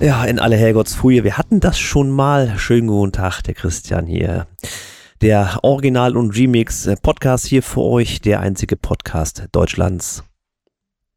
[0.00, 1.24] Ja, in alle Herrgottsfrühe.
[1.24, 2.58] Wir hatten das schon mal.
[2.58, 4.46] Schönen guten Tag, der Christian hier.
[5.20, 8.22] Der Original- und Remix-Podcast hier für euch.
[8.22, 10.24] Der einzige Podcast Deutschlands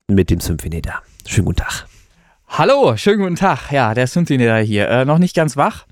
[0.10, 0.96] mit dem Symphonieter.
[1.26, 1.88] Schönen guten Tag.
[2.50, 3.72] Hallo, schönen guten Tag.
[3.72, 4.90] Ja, der Symphonieter hier.
[4.90, 5.86] Äh, noch nicht ganz wach.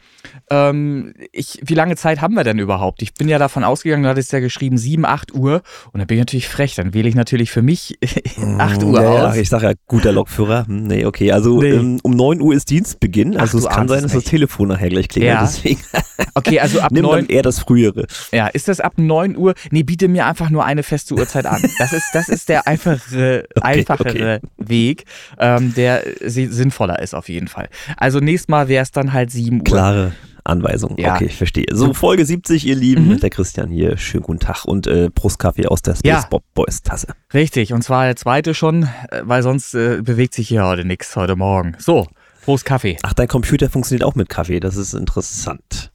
[0.50, 3.02] Ähm, ich, wie lange Zeit haben wir denn überhaupt?
[3.02, 5.62] Ich bin ja davon ausgegangen, du hattest ja geschrieben 7, 8 Uhr.
[5.92, 6.76] Und dann bin ich natürlich frech.
[6.76, 7.98] Dann wähle ich natürlich für mich
[8.58, 9.36] 8 Uhr ja, aus.
[9.36, 10.66] Ja, ich sage ja, guter Lokführer.
[10.68, 11.32] Hm, nee, okay.
[11.32, 11.70] Also Nee.
[11.72, 13.38] ähm, um 9 Uhr ist Dienstbeginn.
[13.38, 14.24] Also Ach, es kann sein, dass das.
[14.26, 15.34] Telefon nachher gleich klingelt.
[15.34, 15.42] Ja.
[15.42, 15.82] Deswegen
[16.36, 18.06] Okay, also ab nimm 9 dann eher das Frühere.
[18.32, 19.54] Ja, ist das ab 9 Uhr?
[19.72, 21.62] Nee, biete mir einfach nur eine feste Uhrzeit an.
[21.80, 25.06] Das ist, das ist der einfachere, einfachere Weg,
[25.40, 27.70] ähm, der si- sinnvoller ist auf jeden Fall.
[27.98, 29.64] Also nächstes Mal wäre es dann halt 7 Uhr.
[29.64, 30.11] Klare
[30.44, 30.98] Anweisung.
[30.98, 31.16] Ja.
[31.16, 31.66] Okay, ich verstehe.
[31.72, 33.08] So, Folge 70, ihr Lieben.
[33.10, 33.20] Mhm.
[33.20, 33.98] Der Christian hier.
[33.98, 36.18] Schönen guten Tag und äh, Brustkaffee aus der Ja.
[36.18, 37.08] Space Bob Boys Tasse.
[37.34, 41.16] Richtig, und zwar der zweite schon, äh, weil sonst äh, bewegt sich hier heute nichts
[41.16, 41.76] heute Morgen.
[41.78, 42.08] So,
[42.44, 42.98] Prost Kaffee.
[43.04, 44.60] Ach, dein Computer funktioniert auch mit Kaffee.
[44.60, 45.92] Das ist interessant.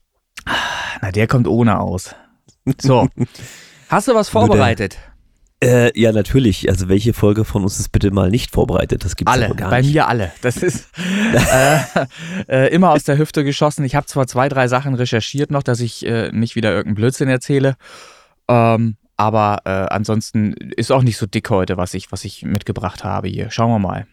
[1.01, 2.15] Na, der kommt ohne aus.
[2.81, 3.07] So,
[3.89, 4.97] hast du was vorbereitet?
[5.63, 6.69] Äh, ja, natürlich.
[6.69, 9.03] Also welche Folge von uns ist bitte mal nicht vorbereitet?
[9.03, 9.93] Das gibt's Alle, gar bei nicht.
[9.93, 10.31] mir alle.
[10.41, 10.87] Das ist
[11.33, 11.79] äh,
[12.47, 13.83] äh, immer aus der Hüfte geschossen.
[13.83, 17.27] Ich habe zwar zwei, drei Sachen recherchiert noch, dass ich äh, nicht wieder irgendeinen Blödsinn
[17.27, 17.75] erzähle.
[18.47, 23.03] Ähm, aber äh, ansonsten ist auch nicht so dick heute, was ich, was ich mitgebracht
[23.03, 23.49] habe hier.
[23.49, 24.05] Schauen wir mal.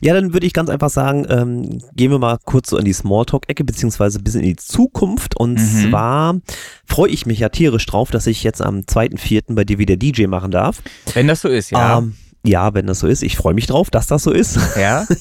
[0.00, 2.92] Ja, dann würde ich ganz einfach sagen, ähm, gehen wir mal kurz so in die
[2.92, 5.36] Smalltalk-Ecke, beziehungsweise ein bisschen in die Zukunft.
[5.36, 5.90] Und Mhm.
[5.90, 6.36] zwar
[6.86, 9.54] freue ich mich ja tierisch drauf, dass ich jetzt am 2.4.
[9.54, 10.82] bei dir wieder DJ machen darf.
[11.14, 11.98] Wenn das so ist, ja.
[11.98, 13.22] Ähm, ja, wenn das so ist.
[13.22, 14.58] Ich freue mich drauf, dass das so ist.
[14.78, 15.06] ja.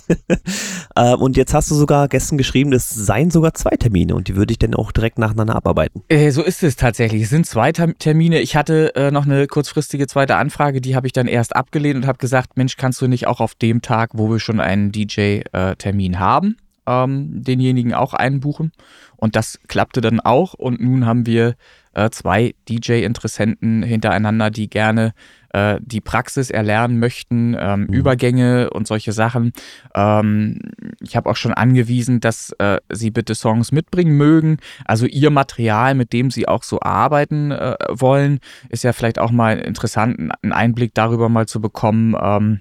[0.96, 4.36] Äh, und jetzt hast du sogar gestern geschrieben, das seien sogar zwei Termine und die
[4.36, 6.02] würde ich dann auch direkt nacheinander abarbeiten.
[6.08, 7.22] Äh, so ist es tatsächlich.
[7.24, 8.40] Es sind zwei Term- Termine.
[8.40, 12.08] Ich hatte äh, noch eine kurzfristige zweite Anfrage, die habe ich dann erst abgelehnt und
[12.08, 16.18] habe gesagt, Mensch, kannst du nicht auch auf dem Tag, wo wir schon einen DJ-Termin
[16.20, 18.72] haben, ähm, denjenigen auch einbuchen?
[19.16, 20.54] Und das klappte dann auch.
[20.54, 21.56] Und nun haben wir
[21.94, 25.14] äh, zwei DJ-Interessenten hintereinander, die gerne
[25.54, 27.94] äh, die Praxis erlernen möchten, ähm, Mhm.
[27.94, 29.54] Übergänge und solche Sachen.
[29.96, 30.60] Ähm,
[31.02, 34.58] ich habe auch schon angewiesen, dass äh, sie bitte Songs mitbringen mögen.
[34.86, 39.32] Also ihr Material, mit dem sie auch so arbeiten äh, wollen, ist ja vielleicht auch
[39.32, 42.60] mal interessant, einen Einblick darüber mal zu bekommen, ähm,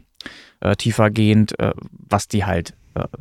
[0.61, 2.75] äh, tiefergehend, äh, was die halt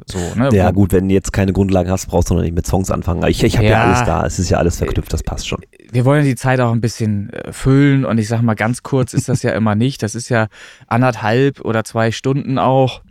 [0.05, 0.49] so, ne?
[0.53, 3.25] Ja gut, wenn du jetzt keine Grundlagen hast, brauchst du noch nicht mit Songs anfangen.
[3.27, 3.71] Ich, ich habe ja.
[3.71, 3.83] Ja.
[3.85, 5.59] alles da, es ist ja alles verknüpft, das passt schon.
[5.91, 9.13] wir wollen die Zeit auch ein bisschen äh, füllen und ich sag mal, ganz kurz
[9.13, 10.03] ist das ja immer nicht.
[10.03, 10.47] Das ist ja
[10.87, 13.01] anderthalb oder zwei Stunden auch.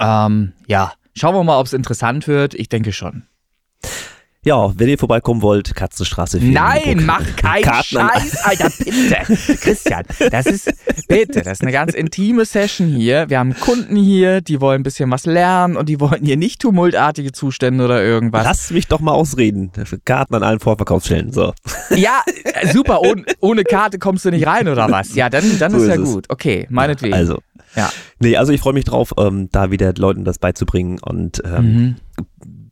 [0.00, 2.54] Ähm, ja, schauen wir mal, ob es interessant wird.
[2.54, 3.24] Ich denke schon.
[4.48, 6.48] Ja, wenn ihr vorbeikommen wollt, Katzenstraße 4.
[6.48, 9.56] in Nein, mach keinen Karten Scheiß, Alter, bitte.
[9.60, 10.72] Christian, das ist,
[11.06, 13.28] bitte, das ist eine ganz intime Session hier.
[13.28, 16.62] Wir haben Kunden hier, die wollen ein bisschen was lernen und die wollen hier nicht
[16.62, 18.44] tumultartige Zustände oder irgendwas.
[18.44, 19.70] Lass mich doch mal ausreden.
[20.06, 21.30] Karten an allen Vorverkaufsstellen.
[21.30, 21.52] So.
[21.94, 25.14] Ja, äh, super, ohne, ohne Karte kommst du nicht rein oder was?
[25.14, 26.14] Ja, dann, dann So ist ja ist es.
[26.14, 26.24] gut.
[26.30, 27.12] Okay, meinetwegen.
[27.12, 27.36] Also.
[27.76, 27.90] Ja.
[28.18, 30.98] Nee, also ich freue mich drauf, ähm, da wieder Leuten das beizubringen.
[31.02, 31.96] Und ähm, Mhm.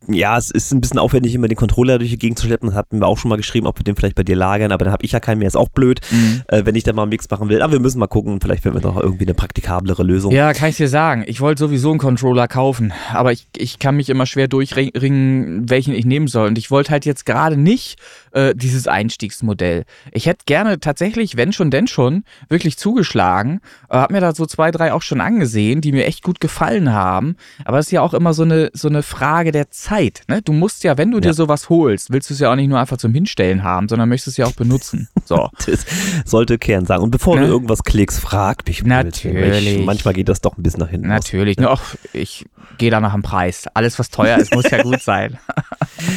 [0.09, 2.69] Ja, es ist ein bisschen aufwendig, immer den Controller durch die Gegend zu schleppen.
[2.69, 4.73] Das hatten wir auch schon mal geschrieben, ob wir den vielleicht bei dir lagern.
[4.73, 6.43] Aber dann habe ich ja keinen mehr, ist auch blöd, Mhm.
[6.49, 7.63] äh, wenn ich da mal einen Mix machen will.
[7.63, 10.33] Aber wir müssen mal gucken, vielleicht finden wir noch irgendwie eine praktikablere Lösung.
[10.33, 11.25] Ja, kann ich dir sagen.
[11.27, 15.95] Ich wollte sowieso einen Controller kaufen, aber ich, ich kann mich immer schwer durchringen, welchen
[15.95, 16.49] ich nehmen soll.
[16.49, 17.97] Und ich wollte halt jetzt gerade nicht
[18.37, 19.85] äh, dieses Einstiegsmodell.
[20.13, 23.61] Ich hätte gerne tatsächlich, wenn schon, denn schon, wirklich zugeschlagen.
[23.89, 26.93] Äh, hab mir da so zwei, drei auch schon angesehen, die mir echt gut gefallen
[26.93, 27.37] haben.
[27.65, 30.23] Aber es ist ja auch immer so eine, so eine Frage der Zeit.
[30.29, 30.43] Ne?
[30.43, 31.33] Du musst ja, wenn du dir Ja.
[31.35, 34.29] sowas holst, willst du es ja auch nicht nur einfach zum Hinstellen haben, sondern möchtest
[34.29, 35.09] es ja auch benutzen.
[35.27, 35.51] So.
[35.67, 35.85] Das
[36.25, 37.03] sollte Kern sagen.
[37.03, 37.43] Und bevor Ne?
[37.47, 38.85] du irgendwas klickst, frag mich.
[38.85, 39.79] Natürlich.
[39.81, 41.09] Ich, manchmal geht das doch ein bisschen nach hinten.
[41.09, 41.57] Natürlich.
[41.59, 41.81] Nur auch,
[42.13, 42.45] ich
[42.79, 43.65] gehe da nach dem Preis.
[43.75, 45.37] Alles, was teuer ist, muss ja gut sein.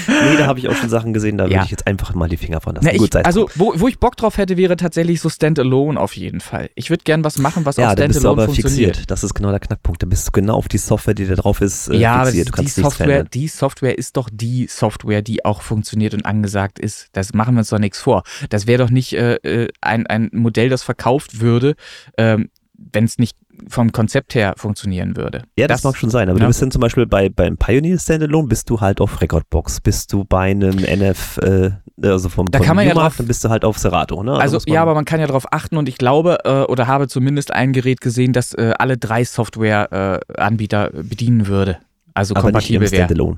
[0.07, 1.63] Nee, da habe ich auch schon Sachen gesehen, da würde Ja.
[1.63, 2.86] ich jetzt einfach mal die Finger von lassen.
[2.86, 6.00] Na, ich, Gut, es also, wo, wo ich Bock drauf hätte, wäre tatsächlich so Standalone
[6.00, 6.70] auf jeden Fall.
[6.76, 8.96] Ich würde gern was machen, was ja, auf dann bist du Standalone aber funktioniert.
[8.96, 9.12] fixiert.
[9.12, 10.02] Das ist genau der Knackpunkt.
[10.02, 12.58] Dann bist du genau auf die Software, die da drauf ist, äh, ja, fixiert.
[12.58, 17.10] Du die Software, die Software ist doch die Software, die auch funktioniert und angesagt ist.
[17.14, 18.24] Das machen wir uns doch nichts vor.
[18.50, 21.76] Das wäre doch nicht äh, äh, ein, ein Modell, das verkauft würde,
[22.18, 23.36] ähm, wenn es nicht
[23.68, 25.44] vom Konzept her funktionieren würde.
[25.58, 26.44] Ja, das, mag schon sein, aber ja.
[26.46, 30.14] du bist dann zum Beispiel bei, beim Pioneer Standalone, bist du halt auf Recordbox, bist
[30.14, 31.72] du bei einem NF, äh,
[32.02, 34.24] also vom, Da vom kann man ja Newmark, drauf- dann bist du halt auf Serato,
[34.24, 34.34] ne?
[34.34, 37.08] Also man- ja, aber man kann ja darauf achten und ich glaube äh, oder habe
[37.08, 41.78] zumindest ein Gerät gesehen, das äh, alle drei Software-Anbieter bedienen würde.
[42.14, 43.04] Also aber nicht im kompatibel wäre.
[43.06, 43.38] Standalone.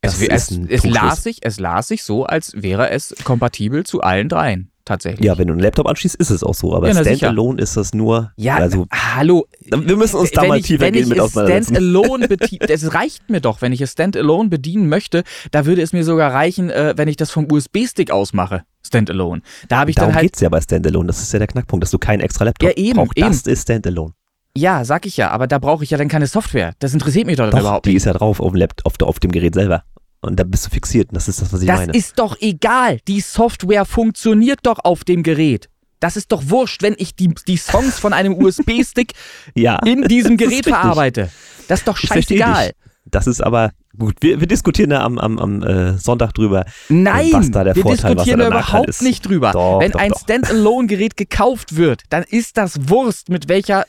[0.00, 4.02] Es, Das es, es, las sich, es las sich so, als wäre es kompatibel zu
[4.02, 4.70] allen dreien.
[4.84, 5.24] Tatsächlich.
[5.24, 6.74] Ja, wenn du einen Laptop anschließt, ist es auch so.
[6.74, 8.32] Aber Ja, na Standalone ist das nur.
[8.36, 9.46] Ja, also, hallo.
[9.60, 11.74] wir müssen uns da mal ich, tiefer gehen mit auseinandersetzen.
[11.74, 12.28] Standalone
[12.68, 16.32] es reicht mir doch, wenn ich es Standalone bedienen möchte, da würde es mir sogar
[16.32, 18.64] reichen, äh, wenn ich das vom USB-Stick ausmache.
[18.86, 19.42] Standalone.
[19.68, 21.06] Da habe ich Darum dann halt geht's ja bei Standalone.
[21.06, 23.18] Das ist ja der Knackpunkt, dass du keinen extra Laptop Ja, eben, brauchst.
[23.18, 24.12] Das ist Standalone.
[24.56, 26.74] Ja, sag ich ja, aber da brauche ich ja dann keine Software.
[26.78, 27.96] Das interessiert mich doch, Doch, überhaupt die nicht.
[27.98, 29.82] ist ja drauf auf dem, Laptop, auf, auf dem Gerät selber.
[30.24, 31.10] Und da bist du fixiert.
[31.10, 31.92] Und das ist das, was ich Das meine.
[31.92, 32.98] ist doch egal.
[33.08, 35.68] Die Software funktioniert doch auf dem Gerät.
[36.00, 39.12] Das ist doch wurscht, wenn ich die, die Songs von einem USB-Stick
[39.54, 41.30] ja, in diesem das Gerät verarbeite.
[41.68, 42.72] Das ist doch scheißegal.
[43.06, 44.16] Das ist aber gut.
[44.20, 46.64] Wir, wir diskutieren da am, am, am äh, Sonntag drüber.
[46.88, 49.02] Nein, was da der wir Vorteil, diskutieren da überhaupt ist.
[49.02, 49.52] nicht drüber.
[49.52, 50.12] Doch, Wenn doch, ein.
[50.14, 53.84] Standalone-Gerät gekauft wird, dann ist das Wurst, mit welcher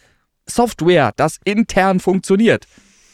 [0.46, 2.68] Software das intern funktioniert.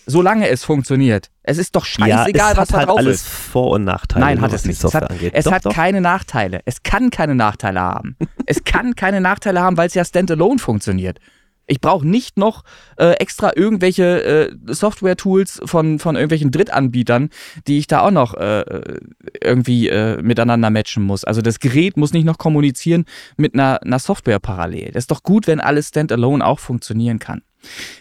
[0.05, 1.29] Solange es funktioniert.
[1.43, 3.27] Es ist doch ja, scheißegal, es was da halt drauf alles ist.
[3.27, 4.25] Vor- und Nachteile.
[4.25, 4.83] Nein, hat es nicht.
[4.83, 5.73] Es hat, es doch, hat doch.
[5.73, 6.61] keine Nachteile.
[6.65, 8.15] Es kann keine Nachteile haben.
[8.45, 11.19] es kann keine Nachteile haben, weil es ja standalone funktioniert.
[11.67, 12.63] Ich brauche nicht noch
[12.97, 17.29] äh, extra irgendwelche äh, Software-Tools von, von irgendwelchen Drittanbietern,
[17.65, 18.65] die ich da auch noch äh,
[19.41, 21.23] irgendwie äh, miteinander matchen muss.
[21.23, 23.05] Also das Gerät muss nicht noch kommunizieren
[23.37, 24.91] mit einer, einer Software parallel.
[24.91, 27.41] Das ist doch gut, wenn alles standalone auch funktionieren kann.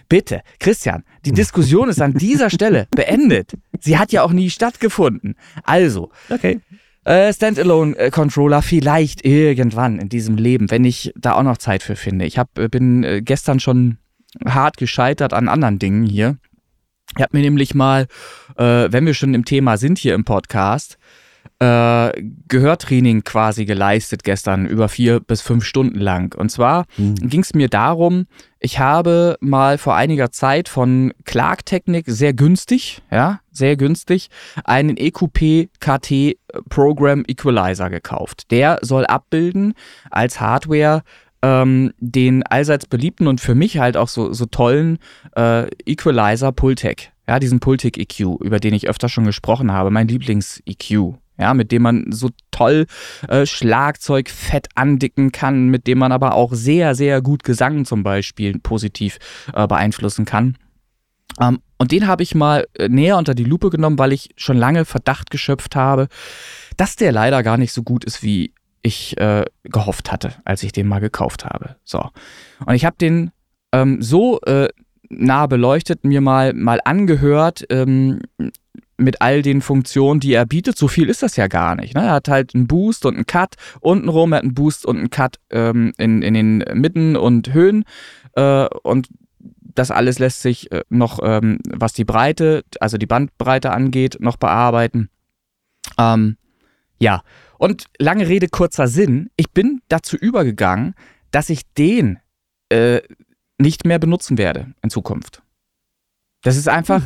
[0.08, 3.52] Bitte, Christian, die Diskussion ist an dieser Stelle beendet.
[3.80, 5.34] Sie hat ja auch nie stattgefunden.
[5.64, 6.60] Also, Okay.
[7.04, 12.24] äh, Standalone-Controller vielleicht irgendwann in diesem Leben, wenn ich da auch noch Zeit für finde.
[12.26, 13.98] Ich hab, äh, bin äh, gestern schon
[14.46, 16.36] hart gescheitert an anderen Dingen hier.
[17.16, 18.06] Ich habe mir nämlich mal,
[18.56, 20.96] äh, wenn wir schon im Thema sind hier im Podcast,
[21.60, 22.12] äh,
[22.48, 26.34] Gehörtraining quasi geleistet gestern über vier bis fünf Stunden lang.
[26.34, 27.14] Und zwar Hm.
[27.16, 28.26] ging es mir darum,
[28.58, 34.28] ich habe mal vor einiger Zeit von Clark Technic sehr günstig, ja, sehr günstig,
[34.64, 38.50] einen EQP KT Program Equalizer gekauft.
[38.50, 39.74] Der soll abbilden
[40.10, 41.02] als Hardware
[41.42, 44.98] ähm, den allseits beliebten und für mich halt auch so, so tollen
[45.36, 47.12] äh, Equalizer Pultec.
[47.28, 51.14] Ja, diesen Pultec EQ, über den ich öfter schon gesprochen habe, mein Lieblings-EQ.
[51.40, 52.86] Ja, mit dem man so toll
[53.28, 58.02] äh, Schlagzeug fett andicken kann, mit dem man aber auch sehr, sehr gut Gesang zum
[58.02, 59.18] Beispiel positiv
[59.54, 60.58] äh, beeinflussen kann.
[61.40, 64.58] Ähm, und den habe ich mal äh, näher unter die Lupe genommen, weil ich schon
[64.58, 66.08] lange Verdacht geschöpft habe,
[66.76, 68.52] dass der leider gar nicht so gut ist, wie
[68.82, 71.76] ich äh, gehofft hatte, als ich den mal gekauft habe.
[71.84, 72.06] So.
[72.66, 73.30] Und ich habe den
[73.72, 74.68] ähm, so äh,
[75.08, 78.20] nah beleuchtet, mir mal, mal angehört, ähm,
[79.00, 80.76] mit all den Funktionen, die er bietet.
[80.76, 81.94] So viel ist das ja gar nicht.
[81.94, 82.02] Ne?
[82.02, 85.10] Er hat halt einen Boost und einen Cut untenrum, er hat einen Boost und einen
[85.10, 87.84] Cut ähm, in, in den Mitten und Höhen.
[88.34, 89.08] Äh, und
[89.74, 94.36] das alles lässt sich äh, noch, ähm, was die Breite, also die Bandbreite angeht, noch
[94.36, 95.08] bearbeiten.
[95.98, 96.36] Ähm,
[96.98, 97.22] ja,
[97.58, 99.30] und lange Rede, kurzer Sinn.
[99.36, 100.94] Ich bin dazu übergegangen,
[101.30, 102.18] dass ich den
[102.68, 103.00] äh,
[103.58, 105.42] nicht mehr benutzen werde in Zukunft.
[106.42, 107.02] Das ist einfach,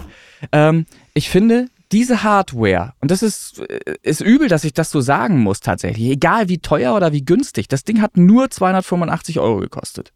[0.52, 5.00] ähm, ich finde, diese Hardware, und das ist, äh, ist übel, dass ich das so
[5.00, 9.60] sagen muss tatsächlich, egal wie teuer oder wie günstig, das Ding hat nur 285 Euro
[9.60, 10.12] gekostet.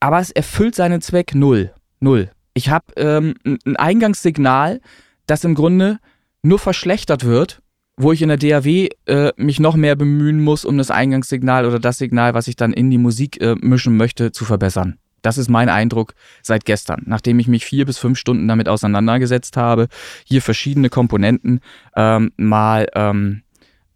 [0.00, 1.72] Aber es erfüllt seinen Zweck null.
[2.00, 2.30] Null.
[2.54, 4.80] Ich habe ähm, ein ein Eingangssignal,
[5.26, 5.98] das im Grunde
[6.42, 7.60] nur verschlechtert wird,
[7.96, 11.78] wo ich in der DAW äh, mich noch mehr bemühen muss, um das Eingangssignal oder
[11.78, 14.98] das Signal, was ich dann in die Musik äh, mischen möchte, zu verbessern.
[15.26, 19.56] Das ist mein Eindruck seit gestern, nachdem ich mich vier bis fünf Stunden damit auseinandergesetzt
[19.56, 19.88] habe,
[20.24, 21.60] hier verschiedene Komponenten
[21.96, 23.42] ähm, mal ähm,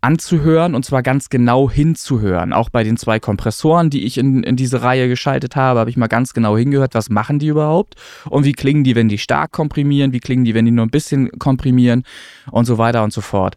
[0.01, 2.53] anzuhören und zwar ganz genau hinzuhören.
[2.53, 5.97] Auch bei den zwei Kompressoren, die ich in, in diese Reihe geschaltet habe, habe ich
[5.97, 7.95] mal ganz genau hingehört, was machen die überhaupt
[8.29, 10.91] und wie klingen die, wenn die stark komprimieren, wie klingen die, wenn die nur ein
[10.91, 12.03] bisschen komprimieren
[12.51, 13.57] und so weiter und so fort.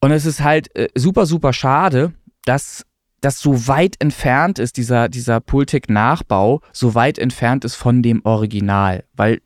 [0.00, 2.12] Und es ist halt äh, super, super schade,
[2.44, 2.84] dass
[3.20, 9.04] das so weit entfernt ist, dieser, dieser Pultec-Nachbau, so weit entfernt ist von dem Original.
[9.14, 9.40] Weil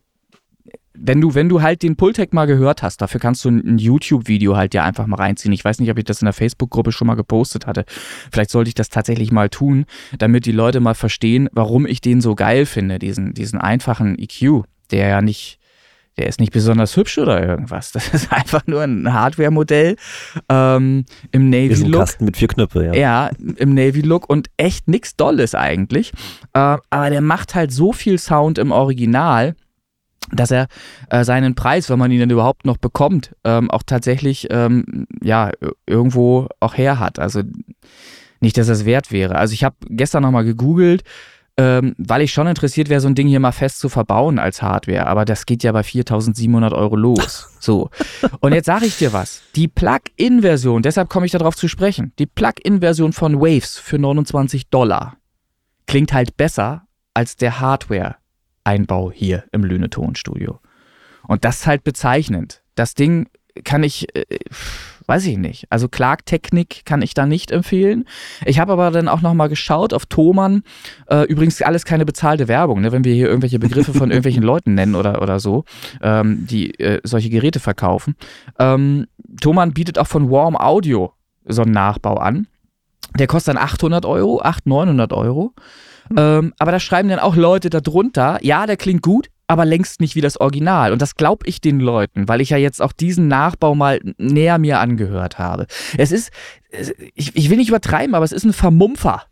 [0.95, 4.57] wenn du, wenn du halt den Pultec mal gehört hast, dafür kannst du ein, YouTube-Video
[4.57, 5.53] halt dir einfach mal reinziehen.
[5.53, 7.85] Ich weiß nicht, ob ich das in der Facebook-Gruppe schon mal gepostet hatte.
[8.31, 9.87] Vielleicht sollte ich das tatsächlich mal tun,
[10.19, 14.65] damit die Leute mal verstehen, warum ich den so geil finde, diesen, diesen einfachen EQ,
[14.91, 15.59] der ja nicht,
[16.19, 17.93] der ist nicht besonders hübsch oder irgendwas.
[17.93, 19.97] Das ist einfach nur ein Hardware-Modell
[20.49, 22.01] ähm, im Navy-Look.
[22.01, 22.95] Kasten mit vier Knöpfe, ja.
[22.95, 26.13] Ja, im Navy-Look und echt nix Dolles eigentlich.
[26.53, 26.59] Äh,
[26.91, 29.55] aber der macht halt so viel Sound im Original,
[30.31, 30.69] dass er
[31.11, 35.51] äh, seinen Preis, wenn man ihn denn überhaupt noch bekommt, ähm, auch tatsächlich ähm, ja
[35.61, 37.19] ir- irgendwo auch her hat.
[37.19, 37.43] Also
[38.41, 39.37] nicht, dass es wert wäre.
[39.37, 41.03] Also ich habe gestern nochmal gegoogelt.
[41.57, 44.63] Ähm, weil ich schon interessiert wäre, so ein Ding hier mal fest zu verbauen als
[44.63, 45.07] Hardware.
[45.07, 47.49] Aber das geht ja bei 4700 Euro los.
[47.61, 47.91] So.
[48.41, 49.43] Und jetzt sage ich dir was.
[49.55, 55.17] Die Plug-in-Version, deshalb komme ich darauf zu sprechen, die Plug-in-Version von Waves für 29 Dollar
[55.87, 60.61] klingt halt besser als der Hardware-Einbau hier im Lüne-Tonstudio.
[61.29, 62.63] Und das ist halt bezeichnend.
[62.75, 63.29] Das Ding
[63.65, 64.25] kann ich, äh,
[65.07, 65.67] weiß ich nicht.
[65.71, 68.05] Also Clark-Technik kann ich da nicht empfehlen.
[68.45, 70.63] Ich habe aber dann auch nochmal geschaut auf Thomann.
[71.09, 72.93] Äh, übrigens alles keine bezahlte Werbung, ne?
[72.93, 75.65] wenn wir hier irgendwelche Begriffe von irgendwelchen Leuten nennen oder, oder so,
[76.03, 78.17] ähm, die äh, solche Geräte verkaufen.
[78.59, 79.07] Ähm,
[79.41, 81.13] Thomann bietet auch von Warm Audio
[81.45, 82.47] so einen Nachbau an.
[83.19, 85.53] Der kostet dann 800 Euro, 800, 900 Euro.
[86.17, 90.17] Ähm, aber da schreiben dann auch Leute darunter, ja, der klingt gut, aber längst nicht
[90.17, 90.93] wie das Original.
[90.93, 94.59] Und das glaube ich den Leuten, weil ich ja jetzt auch diesen Nachbau mal näher
[94.59, 95.67] mir angehört habe.
[95.97, 96.31] Es ist,
[97.15, 99.23] ich, ich will nicht übertreiben, aber es ist ein Vermumpfer.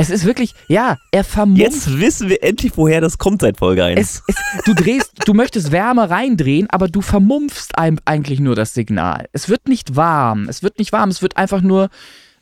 [0.00, 1.60] Es ist wirklich, ja, er vermumpft.
[1.60, 3.98] Jetzt wissen wir endlich, woher das kommt seit Folge 1.
[3.98, 9.26] Es, es, du drehst, du möchtest Wärme reindrehen, aber du vermumpfst eigentlich nur das Signal.
[9.32, 10.48] Es wird nicht warm.
[10.48, 11.08] Es wird nicht warm.
[11.08, 11.88] Es wird einfach nur,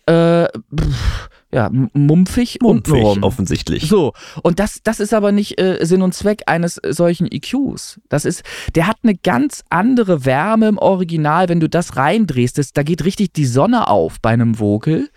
[0.06, 3.22] äh, pff, ja, mumpfig, mumpfig untenrum.
[3.22, 3.88] offensichtlich.
[3.88, 8.00] So, und das, das ist aber nicht äh, Sinn und Zweck eines solchen EQs.
[8.08, 8.42] Das ist,
[8.74, 12.58] der hat eine ganz andere Wärme im Original, wenn du das reindrehst.
[12.58, 15.08] Das, da geht richtig die Sonne auf bei einem Vocal,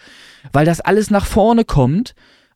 [0.54, 2.14] weil das alles nach vorne kommt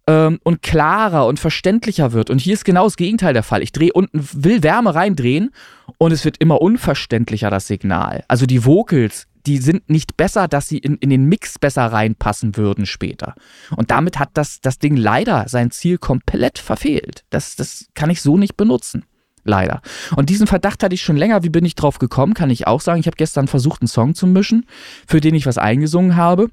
[0.07, 2.29] ähm, und klarer und verständlicher wird.
[2.29, 3.63] Und hier ist genau das Gegenteil der Fall.
[3.63, 5.51] Ich drehe unten, will Wärme reindrehen
[5.97, 8.23] und es wird immer unverständlicher, das Signal.
[8.27, 12.55] Also die Vocals die sind nicht besser, dass sie in, in den Mix besser reinpassen
[12.55, 13.35] würden später.
[13.75, 17.23] Und damit hat das, das Ding leider sein Ziel komplett verfehlt.
[17.29, 19.05] Das, das kann ich so nicht benutzen.
[19.45, 19.81] Leider.
[20.15, 21.43] Und diesen Verdacht hatte ich schon länger.
[21.43, 22.33] Wie bin ich drauf gekommen?
[22.33, 23.01] Kann ich auch sagen.
[23.01, 24.65] Ich habe gestern versucht, einen Song zu mischen,
[25.05, 26.47] für den ich was eingesungen habe.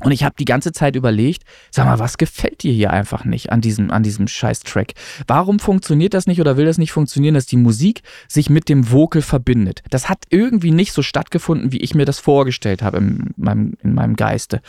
[0.00, 3.50] Und ich habe die ganze Zeit überlegt, sag mal, was gefällt dir hier einfach nicht
[3.50, 4.92] an diesem, an diesem Scheiß-Track?
[5.26, 8.92] Warum funktioniert das nicht oder will das nicht funktionieren, dass die Musik sich mit dem
[8.92, 9.82] Vocal verbindet?
[9.90, 13.94] Das hat irgendwie nicht so stattgefunden, wie ich mir das vorgestellt habe in meinem, in
[13.94, 14.60] meinem Geiste.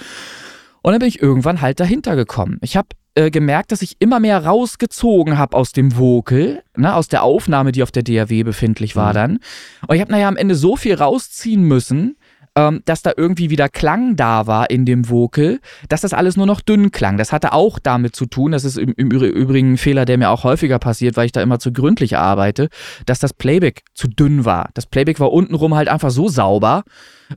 [0.81, 2.57] Und dann bin ich irgendwann halt dahinter gekommen.
[2.61, 7.07] Ich habe äh, gemerkt, dass ich immer mehr rausgezogen habe aus dem Vocal, ne, aus
[7.09, 9.15] der Aufnahme, die auf der DAW befindlich war mhm.
[9.15, 9.39] dann.
[9.87, 12.15] Und ich habe naja am Ende so viel rausziehen müssen,
[12.59, 16.45] ähm, dass da irgendwie wieder Klang da war in dem Vocal, dass das alles nur
[16.45, 17.15] noch dünn klang.
[17.15, 20.29] Das hatte auch damit zu tun, das ist im, im Übrigen ein Fehler, der mir
[20.29, 22.67] auch häufiger passiert, weil ich da immer zu gründlich arbeite,
[23.05, 24.71] dass das Playback zu dünn war.
[24.73, 26.83] Das Playback war untenrum halt einfach so sauber.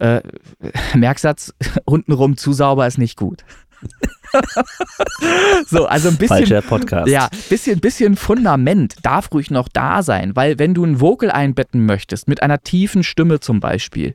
[0.00, 0.23] Äh,
[0.97, 3.45] Merksatz, untenrum zu sauber ist nicht gut.
[5.67, 6.39] so, also ein bisschen.
[6.39, 7.09] Falscher Podcast.
[7.09, 11.85] Ja, bisschen, bisschen Fundament darf ruhig noch da sein, weil wenn du ein Vocal einbetten
[11.87, 14.15] möchtest, mit einer tiefen Stimme zum Beispiel,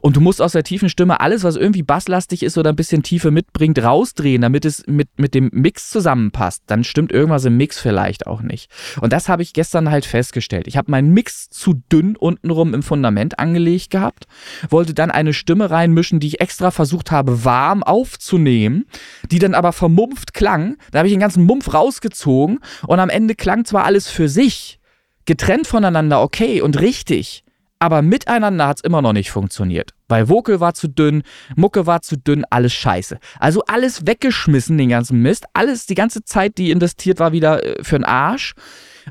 [0.00, 3.02] und du musst aus der tiefen Stimme alles, was irgendwie basslastig ist oder ein bisschen
[3.02, 7.78] Tiefe mitbringt, rausdrehen, damit es mit, mit dem Mix zusammenpasst, dann stimmt irgendwas im Mix
[7.78, 8.70] vielleicht auch nicht.
[9.00, 10.66] Und das habe ich gestern halt festgestellt.
[10.66, 14.26] Ich habe meinen Mix zu dünn untenrum im Fundament angelegt gehabt,
[14.68, 18.86] wollte dann eine Stimme reinmischen, die ich extra versucht habe, warm aufzunehmen,
[19.30, 20.76] die dann dann aber vermumpft klang.
[20.90, 24.78] Da habe ich den ganzen Mumpf rausgezogen und am Ende klang zwar alles für sich,
[25.24, 27.44] getrennt voneinander okay und richtig,
[27.78, 29.92] aber miteinander hat es immer noch nicht funktioniert.
[30.08, 31.22] Weil Vocal war zu dünn,
[31.56, 33.18] Mucke war zu dünn, alles scheiße.
[33.40, 35.46] Also alles weggeschmissen, den ganzen Mist.
[35.52, 38.54] Alles, die ganze Zeit, die investiert war, wieder äh, für den Arsch.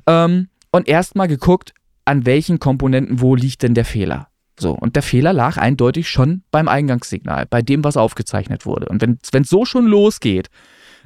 [0.08, 1.74] Ähm, und erstmal geguckt,
[2.06, 4.31] an welchen Komponenten, wo liegt denn der Fehler.
[4.62, 8.88] So, und der Fehler lag eindeutig schon beim Eingangssignal, bei dem, was aufgezeichnet wurde.
[8.90, 10.50] Und wenn es so schon losgeht,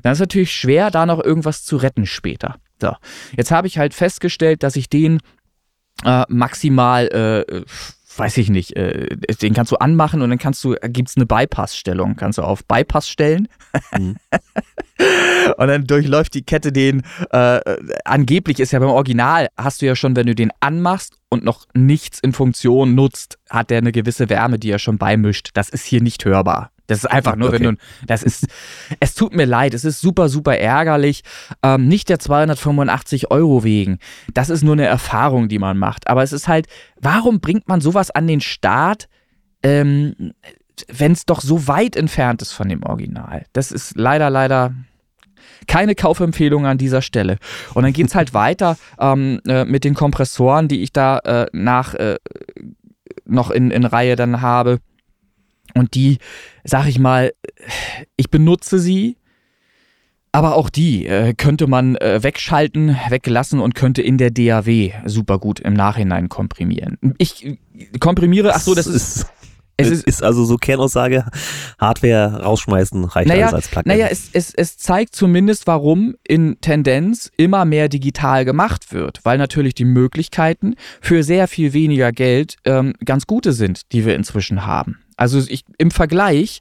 [0.03, 2.57] dann ist es natürlich schwer, da noch irgendwas zu retten später.
[2.81, 2.91] So,
[3.38, 5.21] jetzt habe ich halt festgestellt, dass ich den
[6.03, 7.07] äh, maximal
[7.47, 7.63] äh,
[8.17, 11.25] weiß ich nicht, äh, den kannst du anmachen und dann kannst du, gibt es eine
[11.25, 13.48] Bypass-Stellung, kannst du auf Bypass stellen
[13.98, 14.17] mhm.
[15.57, 17.60] und dann durchläuft die Kette den, äh,
[18.05, 21.65] angeblich ist ja beim Original, hast du ja schon, wenn du den anmachst und noch
[21.74, 25.50] nichts in Funktion nutzt, hat der eine gewisse Wärme, die er schon beimischt.
[25.53, 26.72] Das ist hier nicht hörbar.
[26.88, 27.60] Das ist einfach nur, okay.
[27.60, 28.48] wenn du, das ist,
[29.00, 31.24] es tut mir leid, es ist super, super ärgerlich.
[31.63, 34.00] Ähm, nicht der 285 Euro wegen.
[34.34, 36.08] Das ist nur eine Erfahrung, die man macht.
[36.08, 36.68] Aber es ist halt,
[37.00, 39.08] warum bringt man sowas an den Start,
[39.63, 40.34] ähm,
[40.92, 43.46] wenn es doch so weit entfernt ist von dem Original?
[43.54, 44.74] Das ist leider, leider
[45.68, 47.38] keine Kaufempfehlung an dieser Stelle.
[47.74, 51.48] Und dann geht es halt weiter ähm, äh, mit den Kompressoren, die ich da äh,
[51.51, 52.18] nach äh,
[53.25, 54.80] noch in, in Reihe dann habe.
[55.75, 56.17] Und die,
[56.63, 57.34] sag ich mal,
[58.15, 59.17] ich benutze sie,
[60.32, 65.39] aber auch die äh, könnte man äh, wegschalten, weglassen und könnte in der DAW super
[65.39, 66.98] gut im Nachhinein komprimieren.
[67.17, 67.58] Ich
[68.00, 69.27] komprimiere, ach so, das ist
[69.77, 71.25] Es ist, ist, also so Kernaussage,
[71.79, 73.91] Hardware rausschmeißen reicht naja, alles als Plugin.
[73.91, 79.38] Naja, es, es, es zeigt zumindest, warum in Tendenz immer mehr digital gemacht wird, weil
[79.38, 84.65] natürlich die Möglichkeiten für sehr viel weniger Geld ähm, ganz gute sind, die wir inzwischen
[84.65, 85.00] haben.
[85.17, 86.60] Also ich, im Vergleich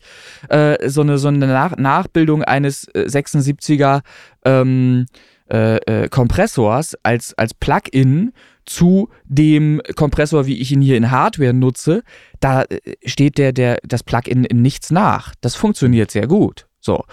[0.48, 4.02] äh, so eine, so eine Nach Nachbildung eines 76er
[4.44, 5.06] äh, ähm,
[5.50, 8.32] äh, äh, Kompressors als, als Plugin
[8.64, 12.02] zu dem Kompressor, wie ich ihn hier in Hardware nutze,
[12.40, 15.34] da äh, steht der, der, das Plugin in nichts nach.
[15.40, 16.66] Das funktioniert sehr gut.
[16.80, 17.04] So.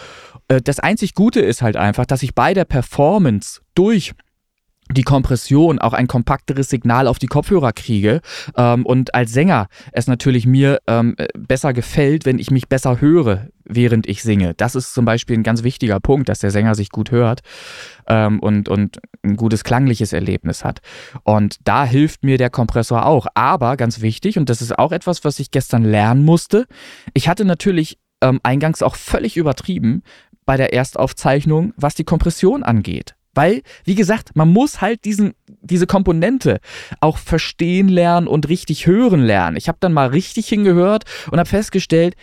[0.48, 4.14] Äh, das einzig Gute ist halt einfach, dass ich bei der Performance durch
[4.92, 8.22] die Kompression auch ein kompakteres Signal auf die Kopfhörer kriege
[8.56, 13.48] ähm, und als Sänger es natürlich mir ähm, besser gefällt, wenn ich mich besser höre,
[13.66, 14.54] während ich singe.
[14.56, 17.42] Das ist zum Beispiel ein ganz wichtiger Punkt, dass der Sänger sich gut hört
[18.08, 20.80] ähm, und, und ein gutes klangliches Erlebnis hat.
[21.24, 23.28] Und da hilft mir der Kompressor auch.
[23.34, 26.66] Aber ganz wichtig, und das ist auch etwas, was ich gestern lernen musste,
[27.14, 30.04] ich hatte natürlich ähm, eingangs auch völlig übertrieben
[30.46, 33.16] bei der Erstaufzeichnung, was die Kompression angeht.
[33.34, 36.60] Weil, wie gesagt, man muss halt diesen, diese Komponente
[37.00, 39.58] auch verstehen lernen und richtig hören lernen.
[39.58, 42.16] Ich habe dann mal richtig hingehört und habe festgestellt,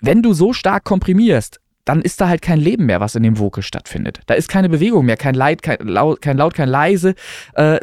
[0.00, 3.38] wenn du so stark komprimierst, dann ist da halt kein Leben mehr, was in dem
[3.38, 4.20] Vocal stattfindet.
[4.26, 7.14] Da ist keine Bewegung mehr, kein, Leid, kein, Laut, kein Laut, kein Leise.
[7.54, 7.80] Äh,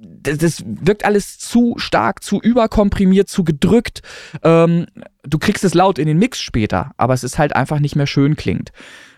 [0.00, 4.02] das, das, wirkt alles zu stark, zu überkomprimiert, zu gedrückt.
[4.42, 4.86] Ähm,
[5.22, 8.06] du kriegst es laut in den Mix später, aber es ist halt einfach nicht mehr
[8.06, 8.72] schön klingt.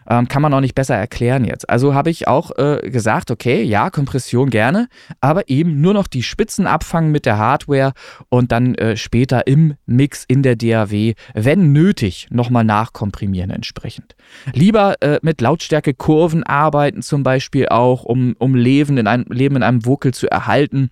[0.08, 1.68] Ähm, kann man auch nicht besser erklären jetzt.
[1.68, 4.88] Also habe ich auch äh, gesagt, okay, ja, Kompression gerne,
[5.20, 7.92] aber eben nur noch die Spitzen abfangen mit der Hardware
[8.28, 14.16] und dann äh, später im Mix in der DAW, wenn nötig, nochmal nachkomprimieren entsprechend.
[14.52, 19.62] Lieber äh, mit Lautstärkekurven arbeiten zum Beispiel auch, um, um Leben, in einem, Leben in
[19.62, 20.90] einem Vocal zu erhalten.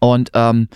[0.00, 0.68] Und ähm,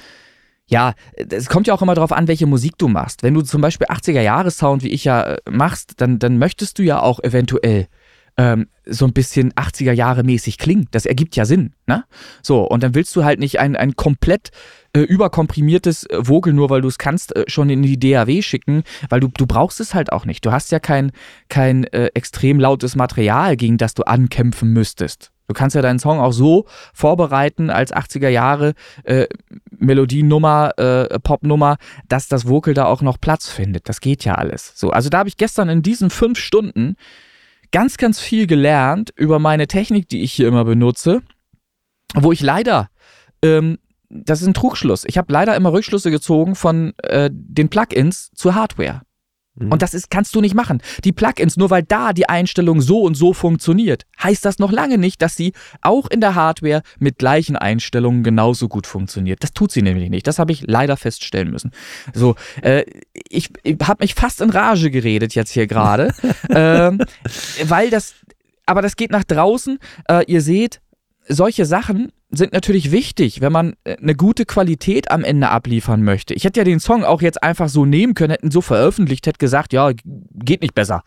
[0.69, 3.23] ja, es kommt ja auch immer darauf an, welche Musik du machst.
[3.23, 7.01] Wenn du zum Beispiel 80er-Jahres-Sound, wie ich ja äh, machst, dann, dann möchtest du ja
[7.01, 7.89] auch eventuell
[8.37, 10.87] ähm, so ein bisschen 80er Jahre mäßig klingen.
[10.93, 12.05] Das ergibt ja Sinn, ne?
[12.43, 14.51] So, und dann willst du halt nicht ein, ein komplett
[14.93, 18.85] äh, überkomprimiertes äh, Vogel, nur weil du es kannst, äh, schon in die DAW schicken,
[19.09, 20.47] weil du, du brauchst es halt auch nicht.
[20.47, 21.13] Du hast ja kein,
[21.49, 25.33] kein äh, extrem lautes Material, gegen das du ankämpfen müsstest.
[25.49, 29.27] Du kannst ja deinen Song auch so vorbereiten als 80er Jahre äh,
[29.71, 33.89] Melodienummer, äh, Popnummer, dass das Vocal da auch noch Platz findet.
[33.89, 34.73] Das geht ja alles.
[34.77, 36.97] So, also da habe ich gestern in diesen fünf Stunden
[37.73, 41.23] ganz, ganz viel gelernt über meine Technik, die ich hier immer benutze,
[42.15, 42.89] wo ich leider
[43.43, 43.79] ähm,
[44.11, 45.05] das ist ein Trugschluss.
[45.05, 49.03] Ich habe leider immer Rückschlüsse gezogen von äh, den Plugins zur Hardware.
[49.59, 49.73] Mhm.
[49.73, 50.81] Und das ist, kannst du nicht machen.
[51.05, 54.99] Die Plugins, nur weil da die Einstellung so und so funktioniert, heißt das noch lange
[54.99, 59.43] nicht, dass sie auch in der Hardware mit gleichen Einstellungen genauso gut funktioniert.
[59.43, 60.27] Das tut sie nämlich nicht.
[60.27, 61.73] Das habe ich leider feststellen müssen.
[62.15, 66.13] So, äh, ich, ich habe mich fast in Rage geredet jetzt hier gerade,
[66.49, 66.93] äh,
[67.65, 68.15] weil das,
[68.67, 69.79] aber das geht nach draußen.
[70.09, 70.81] Äh, ihr seht,
[71.29, 76.35] solche Sachen sind natürlich wichtig, wenn man äh, eine gute Qualität am Ende abliefern möchte.
[76.35, 79.39] Ich hätte ja den Song auch jetzt einfach so nehmen können, hätten so veröffentlicht, hätte
[79.39, 81.03] gesagt, ja, geht nicht besser.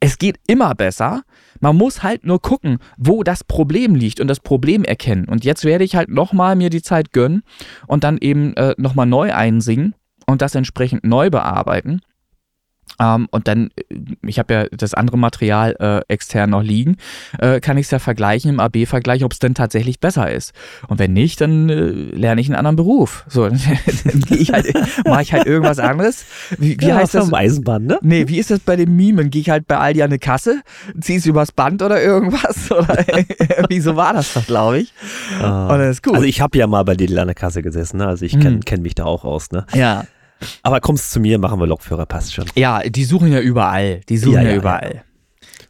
[0.00, 1.22] Es geht immer besser.
[1.60, 5.26] Man muss halt nur gucken, wo das Problem liegt und das Problem erkennen.
[5.26, 7.42] Und jetzt werde ich halt nochmal mir die Zeit gönnen
[7.86, 9.94] und dann eben äh, nochmal neu einsingen
[10.26, 12.02] und das entsprechend neu bearbeiten.
[13.00, 13.94] Ähm, und dann, äh,
[14.26, 16.96] ich habe ja das andere Material äh, extern noch liegen,
[17.38, 20.52] äh, kann ich es ja vergleichen im AB-Vergleich, ob es denn tatsächlich besser ist.
[20.88, 23.24] Und wenn nicht, dann äh, lerne ich einen anderen Beruf.
[23.28, 23.60] So, dann,
[24.04, 24.72] dann ich halt,
[25.06, 26.24] mache ich halt irgendwas anderes.
[26.58, 27.32] Wie, wie ja, heißt das?
[27.32, 27.98] Eisenbahn, ne?
[28.02, 29.30] Nee, wie ist das bei den Mimen?
[29.30, 30.62] Gehe ich halt bei Aldi an eine Kasse,
[31.00, 32.70] ziehe es übers Band oder irgendwas?
[32.78, 32.96] Oder
[33.68, 34.92] wie so war das doch, glaube ich.
[35.40, 35.72] Ah.
[35.72, 36.14] Und das ist gut.
[36.14, 38.06] Also ich habe ja mal bei Lidl an der Kasse gesessen, ne?
[38.06, 38.64] Also ich kenne hm.
[38.64, 39.66] kenn mich da auch aus, ne?
[39.74, 40.04] Ja.
[40.62, 42.46] Aber kommst zu mir, machen wir Lokführer, passt schon.
[42.54, 44.00] Ja, die suchen ja überall.
[44.08, 45.04] Die suchen ja, ja, ja überall.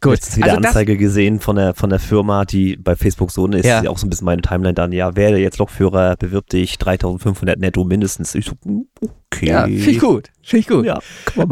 [0.01, 0.13] Gut.
[0.13, 3.65] Jetzt wieder also Anzeige gesehen von der, von der Firma, die bei Facebook so ist,
[3.65, 3.81] ja.
[3.89, 7.83] auch so ein bisschen meine Timeline dann, ja, werde jetzt Lokführer, bewirb dich, 3500 netto
[7.83, 8.33] mindestens.
[8.33, 8.53] Ich so,
[9.29, 9.47] okay.
[9.47, 10.85] Ja, finde ich gut, finde ich gut.
[10.85, 10.99] Ja,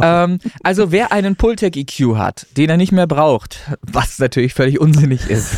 [0.01, 4.79] ähm, also wer einen Pultec EQ hat, den er nicht mehr braucht, was natürlich völlig
[4.79, 5.57] unsinnig ist,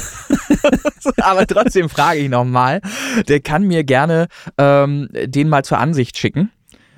[1.17, 2.81] aber trotzdem frage ich nochmal,
[3.27, 6.51] der kann mir gerne ähm, den mal zur Ansicht schicken.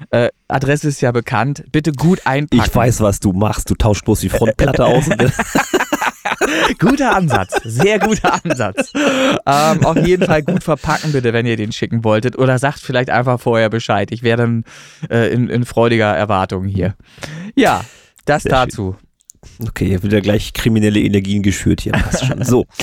[0.09, 1.63] Äh, Adresse ist ja bekannt.
[1.71, 2.63] Bitte gut einpacken.
[2.65, 3.69] Ich weiß, was du machst.
[3.69, 5.05] Du tauschst bloß die Frontplatte aus.
[6.79, 8.91] guter Ansatz, sehr guter Ansatz.
[8.95, 12.37] Ähm, auf jeden Fall gut verpacken, bitte, wenn ihr den schicken wolltet.
[12.37, 14.11] Oder sagt vielleicht einfach vorher Bescheid.
[14.11, 14.63] Ich wäre dann
[15.09, 16.95] äh, in, in, freudiger Erwartung hier.
[17.55, 17.83] Ja,
[18.25, 18.95] das sehr dazu.
[18.97, 19.69] Schön.
[19.69, 21.93] Okay, hier wird ja gleich kriminelle Energien geschürt hier.
[21.93, 22.43] Passt schon.
[22.43, 22.65] So.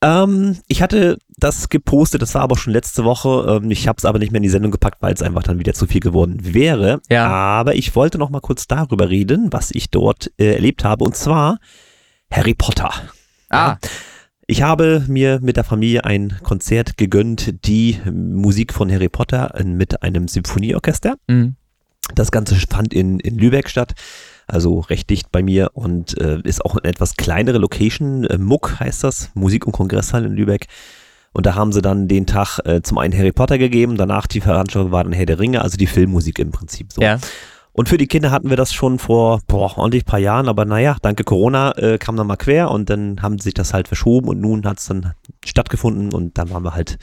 [0.00, 3.60] Ähm, ich hatte das gepostet, das war aber schon letzte Woche.
[3.62, 5.58] Ähm, ich habe es aber nicht mehr in die Sendung gepackt, weil es einfach dann
[5.58, 7.00] wieder zu viel geworden wäre.
[7.10, 7.26] Ja.
[7.26, 11.04] Aber ich wollte noch mal kurz darüber reden, was ich dort äh, erlebt habe.
[11.04, 11.58] Und zwar
[12.30, 12.90] Harry Potter.
[13.48, 13.78] Ah, Ja.
[14.50, 20.02] Ich habe mir mit der Familie ein Konzert gegönnt, die Musik von Harry Potter mit
[20.02, 21.16] einem Symphonieorchester.
[21.26, 21.56] mhm.
[22.14, 23.92] Das Ganze fand in, in Lübeck statt,
[24.48, 28.24] also recht dicht bei mir und äh, ist auch eine etwas kleinere Location.
[28.24, 30.66] Äh, Muck heißt das, Musik- und Kongresshalle in Lübeck.
[31.32, 34.40] Und da haben sie dann den Tag äh, zum einen Harry Potter gegeben, danach die
[34.40, 37.02] Veranstaltung war dann Herr der Ringe, also die Filmmusik im Prinzip so.
[37.02, 37.18] ja.
[37.78, 40.96] Und für die Kinder hatten wir das schon vor boah, ordentlich paar Jahren, aber naja,
[41.00, 44.26] danke Corona äh, kam dann mal quer und dann haben sie sich das halt verschoben
[44.26, 45.12] und nun hat es dann
[45.44, 46.98] stattgefunden und dann waren wir halt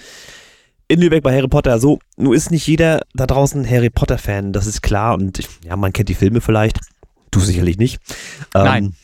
[0.90, 1.80] in Lübeck bei Harry Potter.
[1.80, 5.78] So, nun ist nicht jeder da draußen Harry Potter-Fan, das ist klar und ich, ja,
[5.78, 6.80] man kennt die Filme vielleicht,
[7.36, 8.00] du sicherlich nicht.
[8.54, 8.96] Nein.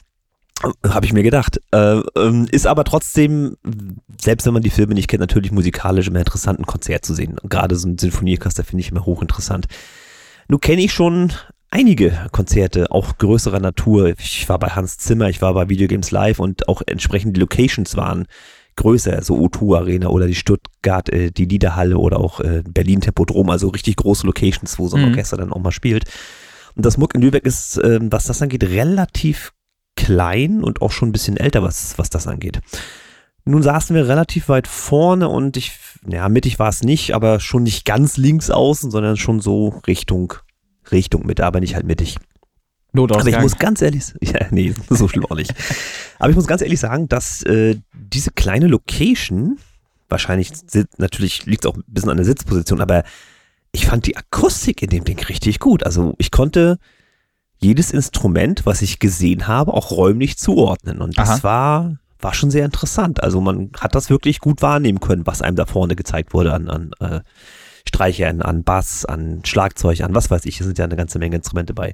[0.87, 1.59] Habe ich mir gedacht.
[1.71, 3.57] Äh, ähm, ist aber trotzdem,
[4.21, 7.37] selbst wenn man die Filme nicht kennt, natürlich musikalisch immer interessant, ein Konzert zu sehen.
[7.43, 9.65] Gerade so ein Sinfonieorchester finde ich immer hochinteressant.
[10.47, 11.33] Nun kenne ich schon
[11.71, 14.13] einige Konzerte, auch größerer Natur.
[14.19, 17.39] Ich war bei Hans Zimmer, ich war bei Video Games Live und auch entsprechend die
[17.39, 18.27] Locations waren
[18.75, 23.49] größer, so O2 Arena oder die Stuttgart, äh, die Liederhalle oder auch äh, Berlin Tempodrom,
[23.49, 25.09] also richtig große Locations, wo so ein Mhm.
[25.09, 26.05] Orchester dann auch mal spielt.
[26.75, 29.53] Und das Muck in Lübeck ist, ähm, was das angeht, relativ
[29.95, 32.59] klein und auch schon ein bisschen älter, was, was das angeht.
[33.43, 35.73] Nun saßen wir relativ weit vorne und ich,
[36.07, 40.33] ja, mittig war es nicht, aber schon nicht ganz links außen, sondern schon so Richtung,
[40.91, 42.17] Richtung Mitte, aber nicht halt mittig.
[42.93, 43.33] Notausgang.
[43.33, 45.53] Aber ich muss ganz ehrlich, ja, nee, so schlimm auch nicht.
[46.19, 49.57] Aber ich muss ganz ehrlich sagen, dass äh, diese kleine Location,
[50.09, 50.51] wahrscheinlich
[50.97, 53.03] natürlich liegt es auch ein bisschen an der Sitzposition, aber
[53.71, 55.85] ich fand die Akustik in dem Ding richtig gut.
[55.85, 56.77] Also ich konnte
[57.57, 60.99] jedes Instrument, was ich gesehen habe, auch räumlich zuordnen.
[61.01, 61.43] Und das Aha.
[61.43, 63.23] war, war schon sehr interessant.
[63.23, 66.69] Also man hat das wirklich gut wahrnehmen können, was einem da vorne gezeigt wurde an,
[66.69, 67.21] an äh,
[67.87, 70.59] Streichern, an Bass, an Schlagzeug, an was weiß ich.
[70.59, 71.93] Es sind ja eine ganze Menge Instrumente bei.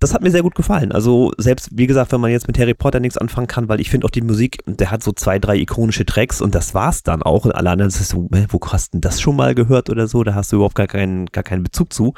[0.00, 0.92] Das hat mir sehr gut gefallen.
[0.92, 3.90] Also selbst, wie gesagt, wenn man jetzt mit Harry Potter nichts anfangen kann, weil ich
[3.90, 7.22] finde auch die Musik, der hat so zwei, drei ikonische Tracks und das war's dann
[7.22, 7.44] auch.
[7.44, 10.22] Und alle anderen ist so, wo hast du das schon mal gehört oder so?
[10.22, 12.14] Da hast du überhaupt gar keinen, gar keinen Bezug zu.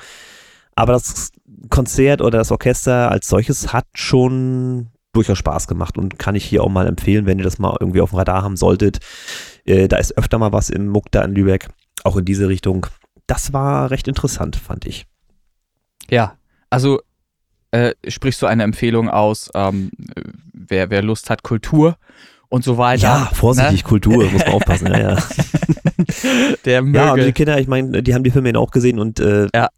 [0.77, 1.31] Aber das
[1.71, 6.62] Konzert oder das Orchester als solches hat schon durchaus Spaß gemacht und kann ich hier
[6.62, 8.99] auch mal empfehlen, wenn ihr das mal irgendwie auf dem Radar haben solltet.
[9.64, 11.69] Äh, da ist öfter mal was im Muck da in Lübeck,
[12.05, 12.87] auch in diese Richtung.
[13.27, 15.07] Das war recht interessant, fand ich.
[16.09, 16.37] Ja,
[16.71, 17.01] also
[17.72, 19.90] äh, sprichst du eine Empfehlung aus, ähm,
[20.52, 21.96] wer, wer Lust hat, Kultur
[22.48, 23.02] und so weiter.
[23.02, 24.88] Ja, vorsichtig, Kultur, muss man aufpassen.
[24.88, 25.18] Ja, ja.
[26.64, 26.98] Der möge.
[26.98, 29.48] ja, und die Kinder, ich meine, die haben die Filme ja auch gesehen und äh,
[29.54, 29.68] Ja.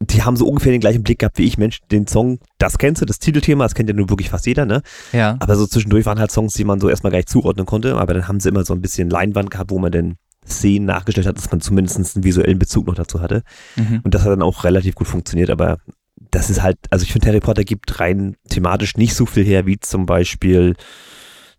[0.00, 1.58] die haben so ungefähr den gleichen Blick gehabt wie ich.
[1.58, 4.66] Mensch, den Song, das kennst du, das Titelthema, das kennt ja nur wirklich fast jeder,
[4.66, 4.82] ne?
[5.12, 5.36] ja.
[5.40, 8.14] Aber so zwischendurch waren halt Songs, die man so erstmal gar nicht zuordnen konnte, aber
[8.14, 11.36] dann haben sie immer so ein bisschen Leinwand gehabt, wo man dann Szenen nachgestellt hat,
[11.36, 13.42] dass man zumindest einen visuellen Bezug noch dazu hatte.
[13.76, 14.00] Mhm.
[14.02, 15.78] Und das hat dann auch relativ gut funktioniert, aber
[16.32, 19.66] das ist halt, also ich finde, Harry Potter gibt rein thematisch nicht so viel her,
[19.66, 20.74] wie zum Beispiel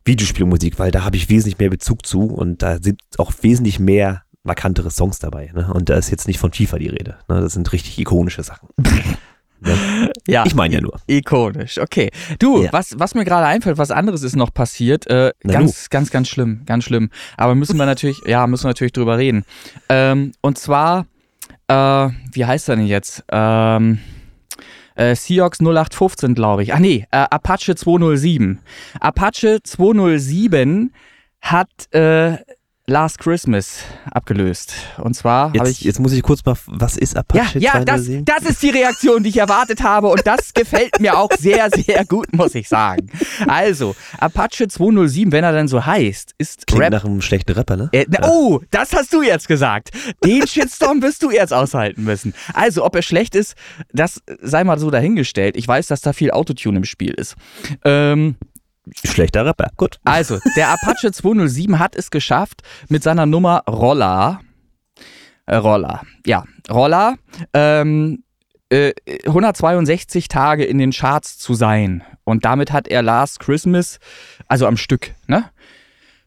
[0.03, 4.23] Videospielmusik, weil da habe ich wesentlich mehr Bezug zu und da sind auch wesentlich mehr
[4.43, 5.51] markantere Songs dabei.
[5.53, 5.71] Ne?
[5.73, 7.17] Und da ist jetzt nicht von FIFA die Rede.
[7.29, 7.39] Ne?
[7.39, 8.67] Das sind richtig ikonische Sachen.
[10.27, 10.43] ja.
[10.45, 10.99] Ich meine ja nur.
[11.07, 12.09] Ikonisch, okay.
[12.39, 12.73] Du, Ja.
[12.73, 15.07] was, was mir gerade einfällt, was anderes ist noch passiert.
[15.07, 17.11] Äh, ganz, ganz, ganz schlimm, ganz schlimm.
[17.37, 19.45] Aber müssen wir natürlich, ja, müssen wir natürlich drüber reden.
[19.87, 21.05] Ähm, und zwar,
[21.67, 23.23] äh, wie heißt er denn jetzt?
[23.31, 23.99] Ähm,
[24.95, 26.73] äh, Seahawks 0815, glaube ich.
[26.73, 28.59] Ah nee, äh, Apache 207.
[28.99, 30.93] Apache 207
[31.41, 32.37] hat äh,
[32.85, 33.77] Last Christmas
[34.11, 34.73] abgelöst.
[34.97, 35.81] Und zwar habe Jetzt, ich.
[35.81, 38.25] jetzt muss ich kurz mal, was ist Ja, Apache ja, das, 207?
[38.25, 42.03] das ist die Reaktion, die ich erwartet habe und das gefällt mir auch sehr, sehr
[42.03, 43.09] gut, muss ich sagen.
[43.47, 46.91] Also, Apache 207, wenn er dann so heißt, ist Klingt Rap.
[46.91, 47.89] nach einem schlechten Rapper, ne?
[47.93, 49.91] Äh, na, oh, das hast du jetzt gesagt.
[50.25, 52.33] Den Shitstorm wirst du jetzt aushalten müssen.
[52.53, 53.55] Also, ob er schlecht ist,
[53.93, 55.55] das sei mal so dahingestellt.
[55.55, 57.35] Ich weiß, dass da viel Autotune im Spiel ist.
[57.85, 58.35] Ähm,
[59.03, 59.99] Schlechter Rapper, gut.
[60.03, 64.41] also, der Apache 207 hat es geschafft, mit seiner Nummer Roller,
[65.45, 67.15] äh, Roller, ja, Roller,
[67.53, 68.23] ähm,
[68.69, 68.93] äh,
[69.25, 72.03] 162 Tage in den Charts zu sein.
[72.23, 73.99] Und damit hat er Last Christmas,
[74.47, 75.49] also am Stück, ne?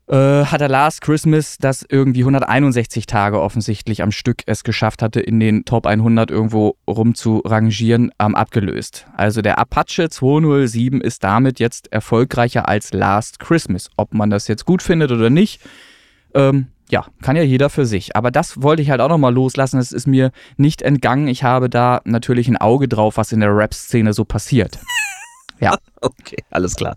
[0.08, 5.20] Äh, hat er Last Christmas, das irgendwie 161 Tage offensichtlich am Stück es geschafft hatte,
[5.20, 9.06] in den Top 100 irgendwo rumzurangieren, ähm, abgelöst.
[9.16, 13.90] Also der Apache 207 ist damit jetzt erfolgreicher als Last Christmas.
[13.96, 15.60] Ob man das jetzt gut findet oder nicht,
[16.34, 18.14] ähm, ja, kann ja jeder für sich.
[18.14, 19.80] Aber das wollte ich halt auch nochmal loslassen.
[19.80, 21.26] Es ist mir nicht entgangen.
[21.26, 24.78] Ich habe da natürlich ein Auge drauf, was in der Rap-Szene so passiert.
[26.02, 26.94] Okay, alles klar.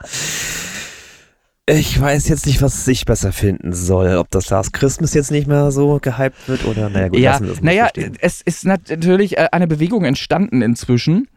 [1.72, 4.18] Ich weiß jetzt nicht, was ich besser finden soll.
[4.18, 7.90] Ob das Last Christmas jetzt nicht mehr so gehypt wird oder naja, gut, ja, naja,
[8.20, 11.28] es ist natürlich äh, eine Bewegung entstanden inzwischen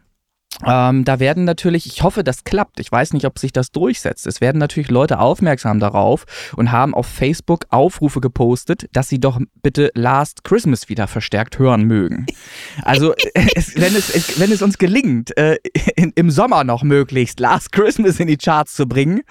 [0.65, 2.79] ähm, da werden natürlich, ich hoffe, das klappt.
[2.79, 4.27] Ich weiß nicht, ob sich das durchsetzt.
[4.27, 9.39] Es werden natürlich Leute aufmerksam darauf und haben auf Facebook Aufrufe gepostet, dass sie doch
[9.61, 12.25] bitte Last Christmas wieder verstärkt hören mögen.
[12.83, 13.13] Also,
[13.55, 15.57] es, wenn, es, wenn es uns gelingt, äh,
[15.95, 19.21] in, im Sommer noch möglichst Last Christmas in die Charts zu bringen,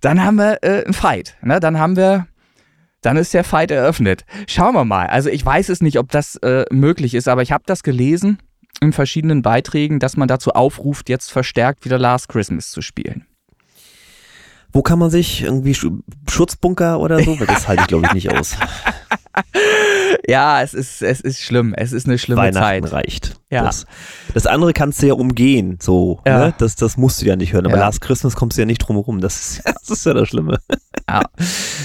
[0.00, 1.36] dann haben wir äh, einen Fight.
[1.42, 1.60] Ne?
[1.60, 2.26] Dann haben wir
[3.02, 4.24] dann ist der Fight eröffnet.
[4.46, 5.08] Schauen wir mal.
[5.08, 8.38] Also ich weiß es nicht, ob das äh, möglich ist, aber ich habe das gelesen
[8.82, 13.26] in verschiedenen Beiträgen, dass man dazu aufruft, jetzt verstärkt wieder Last Christmas zu spielen.
[14.72, 15.76] Wo kann man sich irgendwie
[16.28, 17.38] Schutzbunker oder so?
[17.38, 18.56] Weil das halte ich glaube ich nicht aus.
[20.28, 21.74] ja, es ist, es ist schlimm.
[21.76, 22.92] Es ist eine schlimme Weihnachten Zeit.
[22.92, 23.34] reicht.
[23.52, 23.64] Ja.
[23.64, 23.86] Das,
[24.32, 26.20] das andere kannst du ja umgehen, so.
[26.26, 26.46] Ja.
[26.46, 26.54] Ne?
[26.56, 27.66] Das, das musst du ja nicht hören.
[27.66, 27.80] Aber ja.
[27.84, 29.20] Last Christmas kommst du ja nicht drum herum.
[29.20, 30.58] Das, das ist ja das Schlimme.
[31.06, 31.20] Ja.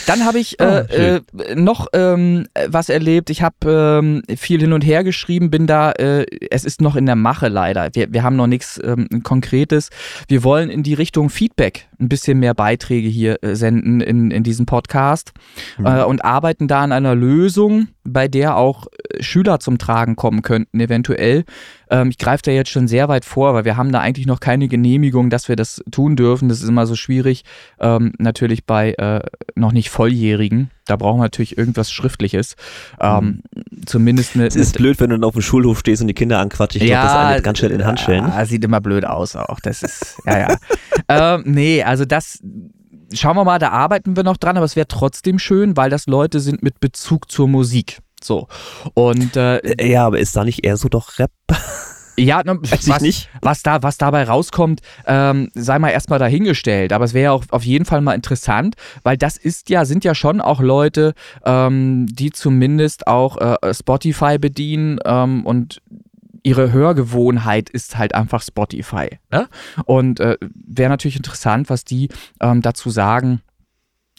[0.05, 3.29] Dann habe ich äh, oh, äh, noch ähm, was erlebt.
[3.29, 7.05] Ich habe ähm, viel hin und her geschrieben, bin da, äh, es ist noch in
[7.05, 7.89] der Mache leider.
[7.93, 9.89] Wir, wir haben noch nichts ähm, Konkretes.
[10.29, 14.43] Wir wollen in die Richtung Feedback ein bisschen mehr Beiträge hier äh, senden in, in
[14.43, 15.33] diesem Podcast
[15.77, 15.85] mhm.
[15.85, 20.79] und arbeiten da an einer Lösung, bei der auch äh, Schüler zum Tragen kommen könnten,
[20.79, 21.43] eventuell.
[21.89, 24.39] Ähm, ich greife da jetzt schon sehr weit vor, weil wir haben da eigentlich noch
[24.39, 26.49] keine Genehmigung, dass wir das tun dürfen.
[26.49, 27.43] Das ist immer so schwierig,
[27.79, 29.21] ähm, natürlich bei äh,
[29.55, 30.71] noch nicht Volljährigen.
[30.85, 32.55] Da brauchen wir natürlich irgendwas Schriftliches.
[33.01, 33.85] Ähm, mhm.
[33.85, 34.47] Zumindest eine.
[34.47, 36.77] Es ist eine, blöd, wenn du dann auf dem Schulhof stehst und die Kinder anquatscht.
[36.77, 38.25] Ich ja, glaube, das eine ganz schnell in Hand stellen.
[38.25, 39.59] Ja, sieht immer blöd aus auch.
[39.59, 40.57] Das ist, ja, ja.
[41.35, 42.39] ähm, nee, also das,
[43.13, 46.07] schauen wir mal, da arbeiten wir noch dran, aber es wäre trotzdem schön, weil das
[46.07, 47.99] Leute sind mit Bezug zur Musik.
[48.21, 48.47] So.
[48.93, 51.31] Und äh, ja, aber ist da nicht eher so doch Rap?
[52.19, 52.89] Ja, ne, was,
[53.41, 56.91] was, da, was dabei rauskommt, ähm, sei mal erstmal dahingestellt.
[56.91, 60.03] Aber es wäre ja auch auf jeden Fall mal interessant, weil das ist ja, sind
[60.03, 61.13] ja schon auch Leute,
[61.45, 65.79] ähm, die zumindest auch äh, Spotify bedienen ähm, und
[66.47, 69.19] ihre Hörgewohnheit ist halt einfach Spotify.
[69.29, 69.49] Ne?
[69.83, 72.07] Und äh, wäre natürlich interessant, was die
[72.39, 73.41] ähm, dazu sagen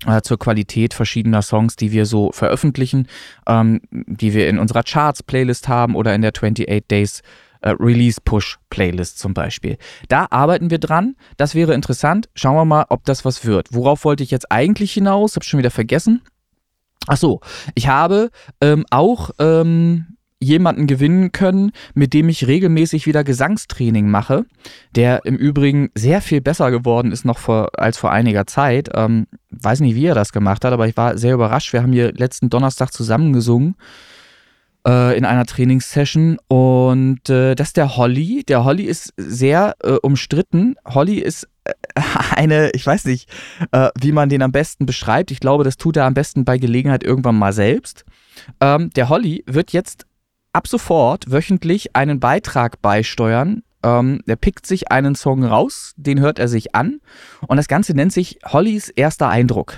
[0.07, 3.09] äh, zur Qualität verschiedener Songs, die wir so veröffentlichen,
[3.47, 7.23] ähm, die wir in unserer Charts-Playlist haben oder in der 28 Days
[7.63, 9.79] äh, Release-Push-Playlist zum Beispiel.
[10.09, 11.17] Da arbeiten wir dran.
[11.39, 12.29] Das wäre interessant.
[12.35, 13.69] Schauen wir mal, ob das was wird.
[13.73, 15.35] Worauf wollte ich jetzt eigentlich hinaus?
[15.35, 16.21] Hab schon wieder vergessen.
[17.07, 17.41] Ach so,
[17.75, 18.29] ich habe
[18.61, 24.45] ähm, auch ähm, jemanden gewinnen können, mit dem ich regelmäßig wieder Gesangstraining mache,
[24.95, 28.89] der im Übrigen sehr viel besser geworden ist noch vor, als vor einiger Zeit.
[28.95, 31.73] Ähm, weiß nicht, wie er das gemacht hat, aber ich war sehr überrascht.
[31.73, 33.75] Wir haben hier letzten Donnerstag zusammen gesungen
[34.87, 38.45] äh, in einer Trainingssession und äh, das ist der Holly.
[38.47, 40.77] Der Holly ist sehr äh, umstritten.
[40.87, 41.73] Holly ist äh,
[42.37, 43.29] eine, ich weiß nicht,
[43.73, 45.31] äh, wie man den am besten beschreibt.
[45.31, 48.05] Ich glaube, das tut er am besten bei Gelegenheit irgendwann mal selbst.
[48.61, 50.07] Ähm, der Holly wird jetzt
[50.59, 53.63] ab sofort wöchentlich einen Beitrag beisteuern.
[53.85, 57.01] Ähm, er pickt sich einen Song raus, den hört er sich an
[57.47, 59.75] und das Ganze nennt sich Hollys erster Eindruck.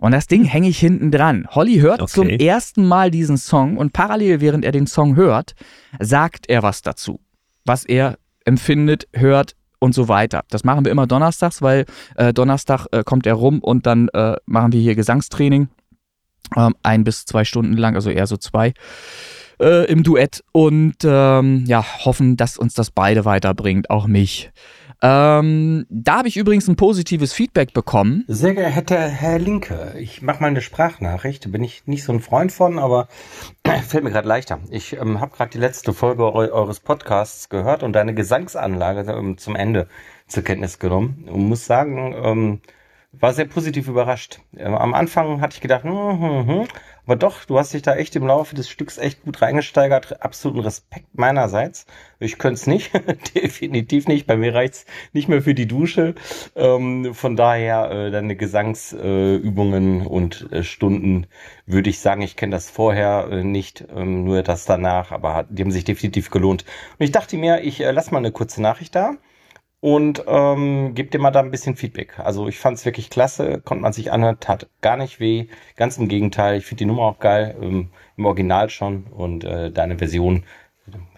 [0.00, 1.46] Und das Ding hänge ich hinten dran.
[1.50, 2.10] Holly hört okay.
[2.10, 5.54] zum ersten Mal diesen Song und parallel, während er den Song hört,
[6.00, 7.20] sagt er was dazu.
[7.66, 8.16] Was er
[8.46, 10.44] empfindet, hört und so weiter.
[10.48, 11.84] Das machen wir immer donnerstags, weil
[12.16, 15.68] äh, Donnerstag äh, kommt er rum und dann äh, machen wir hier Gesangstraining.
[16.56, 18.74] Ähm, ein bis zwei Stunden lang, also eher so zwei
[19.60, 24.50] äh, im Duett und ähm, ja, hoffen, dass uns das beide weiterbringt, auch mich.
[25.04, 28.24] Ähm, da habe ich übrigens ein positives Feedback bekommen.
[28.28, 31.50] Sehr geehrter Herr Linke, ich mache mal eine Sprachnachricht.
[31.50, 33.08] Bin ich nicht so ein Freund von, aber
[33.88, 34.60] fällt mir gerade leichter.
[34.70, 39.38] Ich ähm, habe gerade die letzte Folge eu eures Podcasts gehört und deine Gesangsanlage ähm,
[39.38, 39.88] zum Ende
[40.28, 42.60] zur Kenntnis genommen und muss sagen, ähm,
[43.12, 44.40] war sehr positiv überrascht.
[44.56, 46.68] Ähm, am Anfang hatte ich gedacht, hm, hm, hm,
[47.04, 50.22] aber doch, du hast dich da echt im Laufe des Stücks echt gut reingesteigert.
[50.22, 51.84] Absoluten Respekt meinerseits.
[52.20, 52.92] Ich könnte es nicht,
[53.34, 54.26] definitiv nicht.
[54.26, 56.14] Bei mir reicht's nicht mehr für die Dusche.
[56.56, 61.26] Ähm, von daher äh, deine Gesangsübungen äh, und äh, Stunden
[61.66, 65.62] würde ich sagen, ich kenne das vorher äh, nicht, ähm, nur das danach, aber die
[65.62, 66.64] haben sich definitiv gelohnt.
[66.98, 69.16] Und ich dachte mir, ich äh, lass mal eine kurze Nachricht da
[69.82, 72.20] und ähm, gebt dir mal da ein bisschen Feedback.
[72.20, 75.48] Also ich fand es wirklich klasse, konnte man sich anhören, tat gar nicht weh.
[75.74, 79.72] Ganz im Gegenteil, ich finde die Nummer auch geil, ähm, im Original schon und äh,
[79.72, 80.44] deine Version,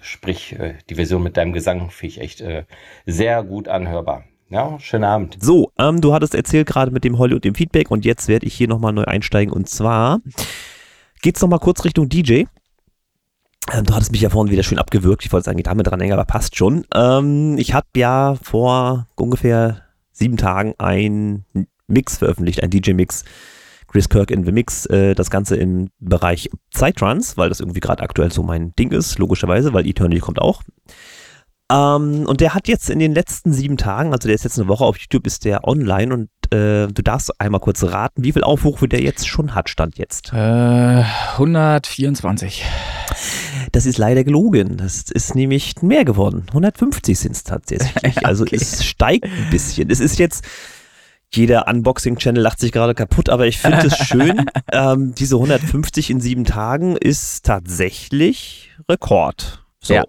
[0.00, 2.64] sprich äh, die Version mit deinem Gesang, finde ich echt äh,
[3.04, 4.24] sehr gut anhörbar.
[4.48, 5.36] Ja, schönen Abend.
[5.40, 8.46] So, ähm, du hattest erzählt gerade mit dem Holly und dem Feedback und jetzt werde
[8.46, 10.22] ich hier nochmal neu einsteigen und zwar
[11.20, 12.44] geht's nochmal kurz Richtung DJ.
[13.72, 15.24] Ähm, du hattest mich ja vorhin wieder schön abgewürgt.
[15.24, 16.84] Ich wollte sagen, damit dran hängen, aber passt schon.
[16.94, 21.44] Ähm, ich habe ja vor ungefähr sieben Tagen ein
[21.86, 23.24] Mix veröffentlicht, ein DJ-Mix.
[23.88, 28.02] Chris Kirk in the Mix, äh, das Ganze im Bereich Psytrance, weil das irgendwie gerade
[28.02, 30.62] aktuell so mein Ding ist, logischerweise, weil Eternity kommt auch.
[31.70, 34.66] Ähm, und der hat jetzt in den letzten sieben Tagen, also der ist jetzt eine
[34.66, 38.42] Woche auf YouTube, ist der online und äh, du darfst einmal kurz raten, wie viel
[38.42, 40.32] Aufrufe der jetzt schon hat, stand jetzt.
[40.32, 42.64] Äh, 124.
[43.72, 44.76] Das ist leider gelogen.
[44.76, 46.44] Das ist nämlich mehr geworden.
[46.48, 48.14] 150 sind es tatsächlich.
[48.24, 48.56] Also okay.
[48.56, 49.90] es steigt ein bisschen.
[49.90, 50.44] Es ist jetzt,
[51.32, 54.46] jeder Unboxing-Channel lacht sich gerade kaputt, aber ich finde es schön.
[54.72, 59.64] ähm, diese 150 in sieben Tagen ist tatsächlich Rekord.
[59.80, 59.94] So.
[59.94, 60.04] Ja.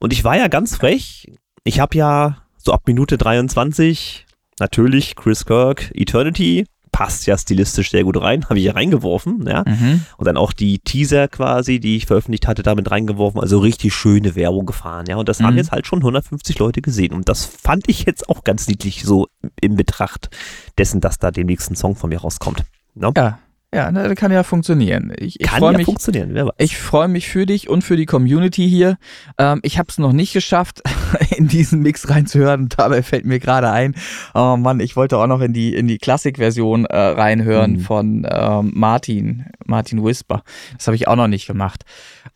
[0.00, 1.32] Und ich war ja ganz frech.
[1.64, 4.26] Ich habe ja so ab Minute 23
[4.58, 9.64] natürlich Chris Kirk Eternity passt ja stilistisch sehr gut rein, habe ich ja reingeworfen, ja.
[9.66, 10.06] Mhm.
[10.16, 14.34] Und dann auch die Teaser quasi, die ich veröffentlicht hatte, damit reingeworfen, also richtig schöne
[14.34, 15.16] Werbung gefahren, ja.
[15.16, 15.44] Und das mhm.
[15.44, 17.12] haben jetzt halt schon 150 Leute gesehen.
[17.12, 19.28] Und das fand ich jetzt auch ganz niedlich so
[19.60, 20.30] in Betracht
[20.78, 22.64] dessen, dass da demnächst ein Song von mir rauskommt.
[22.94, 23.12] No?
[23.14, 23.40] Ja,
[23.74, 25.12] ja, das kann ja funktionieren.
[25.18, 26.54] Ich, ich kann ja mich, funktionieren, wer weiß.
[26.58, 28.96] Ich freue mich für dich und für die Community hier.
[29.38, 30.82] Ähm, ich habe es noch nicht geschafft,
[31.36, 32.68] in diesen Mix reinzuhören.
[32.68, 33.94] Dabei fällt mir gerade ein,
[34.34, 37.80] oh Mann, ich wollte auch noch in die, in die Klassik-Version äh, reinhören mhm.
[37.80, 40.42] von ähm, Martin, Martin Whisper.
[40.76, 41.84] Das habe ich auch noch nicht gemacht.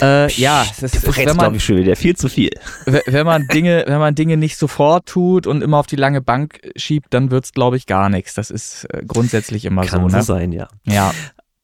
[0.01, 2.51] Äh, Psst, ja, das ist, wenn man, ich schon wieder viel zu viel.
[2.85, 6.61] Wenn man Dinge, wenn man Dinge nicht sofort tut und immer auf die lange Bank
[6.77, 8.35] schiebt, dann wird's glaube ich gar nichts.
[8.35, 10.07] Das ist äh, grundsätzlich immer Kann so.
[10.09, 10.23] Kann ne?
[10.23, 10.69] sein, ja.
[10.85, 11.13] Ja.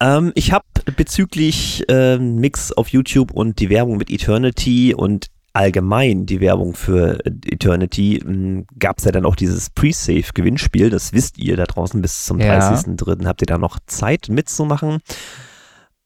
[0.00, 0.64] Ähm, ich habe
[0.96, 7.18] bezüglich äh, Mix auf YouTube und die Werbung mit Eternity und allgemein die Werbung für
[7.24, 10.90] Eternity hm, gab es ja dann auch dieses Pre-Save-Gewinnspiel.
[10.90, 12.58] Das wisst ihr da draußen bis zum ja.
[12.58, 13.26] 30.03.
[13.26, 14.98] Habt ihr da noch Zeit mitzumachen?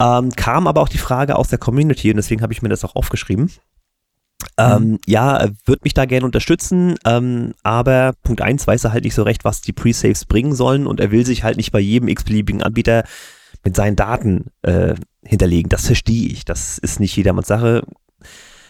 [0.01, 2.85] Ähm, kam aber auch die Frage aus der Community und deswegen habe ich mir das
[2.85, 3.51] auch aufgeschrieben.
[4.57, 4.99] Ähm, mhm.
[5.07, 9.23] ja, wird mich da gerne unterstützen, ähm, aber Punkt 1 weiß er halt nicht so
[9.23, 12.63] recht, was die Pre-Saves bringen sollen und er will sich halt nicht bei jedem x-beliebigen
[12.63, 13.05] Anbieter
[13.65, 15.69] mit seinen Daten äh, hinterlegen.
[15.69, 16.45] Das verstehe ich.
[16.45, 17.83] Das ist nicht jedermanns Sache.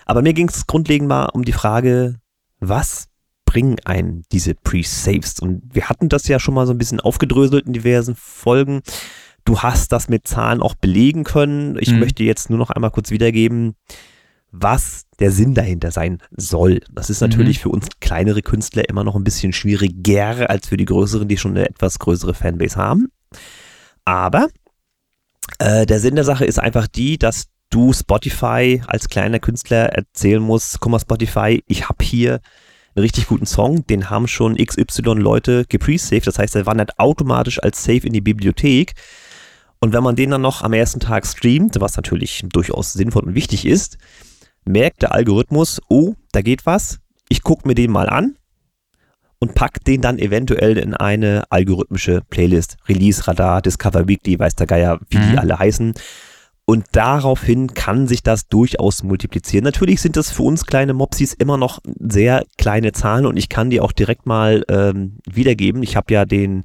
[0.06, 2.16] Aber mir ging es grundlegend mal um die Frage,
[2.58, 3.08] was
[3.44, 5.40] bringen einen diese Pre-Saves?
[5.40, 8.82] Und wir hatten das ja schon mal so ein bisschen aufgedröselt in diversen Folgen.
[9.44, 11.76] Du hast das mit Zahlen auch belegen können.
[11.80, 12.00] Ich mhm.
[12.00, 13.74] möchte jetzt nur noch einmal kurz wiedergeben,
[14.52, 16.80] was der Sinn dahinter sein soll.
[16.92, 17.62] Das ist natürlich mhm.
[17.62, 21.52] für uns kleinere Künstler immer noch ein bisschen schwieriger als für die größeren, die schon
[21.52, 23.08] eine etwas größere Fanbase haben.
[24.04, 24.48] Aber
[25.58, 30.42] äh, der Sinn der Sache ist einfach die, dass du Spotify als kleiner Künstler erzählen
[30.42, 32.40] musst, guck mal Spotify, ich habe hier
[32.94, 37.62] einen richtig guten Song, den haben schon XY Leute gepresaved, das heißt, der wandert automatisch
[37.62, 38.94] als Save in die Bibliothek.
[39.78, 43.34] Und wenn man den dann noch am ersten Tag streamt, was natürlich durchaus sinnvoll und
[43.34, 43.96] wichtig ist,
[44.64, 48.36] merkt der Algorithmus, oh, da geht was, ich gucke mir den mal an
[49.40, 52.76] und packt den dann eventuell in eine algorithmische Playlist.
[52.88, 55.32] Release Radar, Discover Weekly, weiß der Geier, wie mhm.
[55.32, 55.94] die alle heißen.
[56.66, 59.64] Und daraufhin kann sich das durchaus multiplizieren.
[59.64, 63.70] Natürlich sind das für uns kleine Mopsis immer noch sehr kleine Zahlen und ich kann
[63.70, 65.82] die auch direkt mal ähm, wiedergeben.
[65.82, 66.62] Ich habe ja den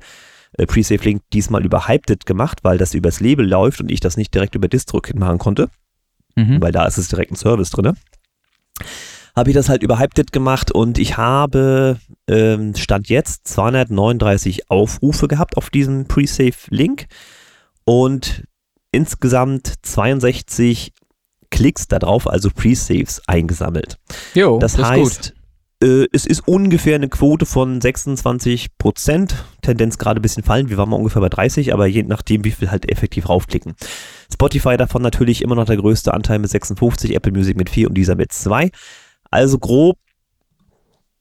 [0.58, 4.34] äh, Pre-Save-Link diesmal über Hyped gemacht, weil das übers Label läuft und ich das nicht
[4.34, 5.70] direkt über DistroKit machen konnte.
[6.36, 6.62] Mhm.
[6.62, 7.96] Weil da ist es direkt ein Service drin
[9.36, 15.28] habe ich das halt über Hyped gemacht und ich habe ähm, Stand jetzt 239 Aufrufe
[15.28, 17.08] gehabt auf diesem Pre-Save-Link
[17.84, 18.44] und
[18.92, 20.94] insgesamt 62
[21.52, 23.98] Klicks darauf, also Pre-Saves eingesammelt.
[24.34, 25.34] Jo, das, das heißt,
[25.84, 30.78] äh, es ist ungefähr eine Quote von 26 Prozent, Tendenz gerade ein bisschen fallen, wir
[30.78, 33.76] waren mal ungefähr bei 30, aber je nachdem, wie viel halt effektiv raufklicken.
[34.34, 37.96] Spotify davon natürlich immer noch der größte Anteil mit 56, Apple Music mit 4 und
[37.96, 38.72] dieser mit 2.
[39.36, 39.98] Also grob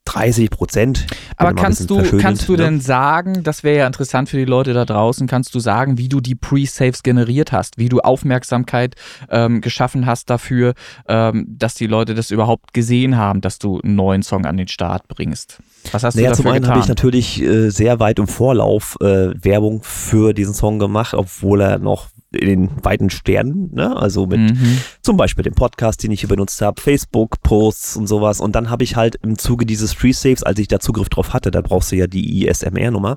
[0.05, 1.07] 30 Prozent.
[1.37, 2.59] Aber kannst du, kannst du ne?
[2.59, 6.09] denn sagen, das wäre ja interessant für die Leute da draußen, kannst du sagen, wie
[6.09, 8.95] du die Pre-Saves generiert hast, wie du Aufmerksamkeit
[9.31, 10.75] ähm, geschaffen hast dafür,
[11.09, 14.69] ähm, dass die Leute das überhaupt gesehen haben, dass du einen neuen Song an den
[14.69, 15.59] Start bringst?
[15.91, 18.97] Was hast naja, du dafür zum einen habe ich natürlich äh, sehr weit im Vorlauf
[19.01, 23.97] äh, Werbung für diesen Song gemacht, obwohl er noch in den weiten Sternen, ne?
[23.97, 24.79] also mit mhm.
[25.03, 28.41] zum Beispiel dem Podcast, den ich hier benutzt habe, Facebook-Posts und sowas.
[28.41, 31.51] Und dann habe ich halt im Zuge dieses Free-Saves, als ich da Zugriff drauf hatte,
[31.51, 33.17] da brauchst du ja die ISMR-Nummer,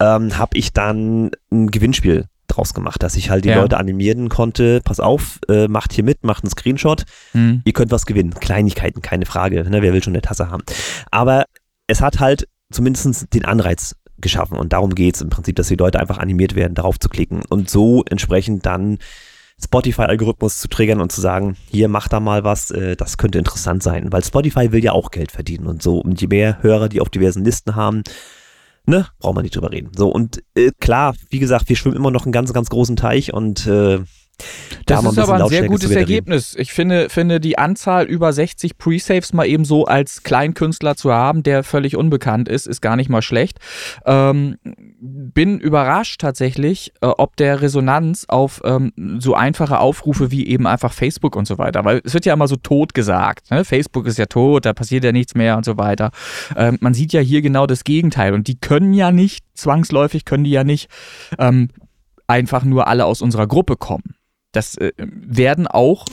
[0.00, 3.60] ähm, habe ich dann ein Gewinnspiel draus gemacht, dass ich halt die ja.
[3.60, 7.62] Leute animieren konnte, pass auf, äh, macht hier mit, macht einen Screenshot, mhm.
[7.64, 8.34] ihr könnt was gewinnen.
[8.34, 9.82] Kleinigkeiten, keine Frage, ne?
[9.82, 10.62] wer will schon eine Tasse haben.
[11.10, 11.44] Aber
[11.86, 14.58] es hat halt zumindest den Anreiz geschaffen.
[14.58, 17.42] Und darum geht es im Prinzip, dass die Leute einfach animiert werden, darauf zu klicken
[17.48, 18.98] und so entsprechend dann
[19.62, 23.84] Spotify-Algorithmus zu triggern und zu sagen, hier mach da mal was, äh, das könnte interessant
[23.84, 25.98] sein, weil Spotify will ja auch Geld verdienen und so.
[25.98, 28.02] Und je mehr Hörer die auf diversen Listen haben,
[28.86, 29.92] ne, braucht man nicht drüber reden.
[29.96, 33.32] So, und äh, klar, wie gesagt, wir schwimmen immer noch einen ganz, ganz großen Teich
[33.32, 34.00] und äh,
[34.86, 36.54] das ist aber ein sehr gutes Ergebnis.
[36.58, 41.42] Ich finde, finde die Anzahl über 60 Pre-Saves mal eben so als Kleinkünstler zu haben,
[41.42, 43.58] der völlig unbekannt ist, ist gar nicht mal schlecht.
[44.04, 44.56] Ähm,
[45.00, 50.92] bin überrascht tatsächlich, äh, ob der Resonanz auf ähm, so einfache Aufrufe wie eben einfach
[50.92, 53.50] Facebook und so weiter, weil es wird ja immer so tot gesagt.
[53.50, 53.64] Ne?
[53.64, 56.10] Facebook ist ja tot, da passiert ja nichts mehr und so weiter.
[56.56, 60.44] Ähm, man sieht ja hier genau das Gegenteil und die können ja nicht, zwangsläufig können
[60.44, 60.88] die ja nicht
[61.38, 61.68] ähm,
[62.26, 64.14] einfach nur alle aus unserer Gruppe kommen.
[64.54, 66.06] Das äh, werden auch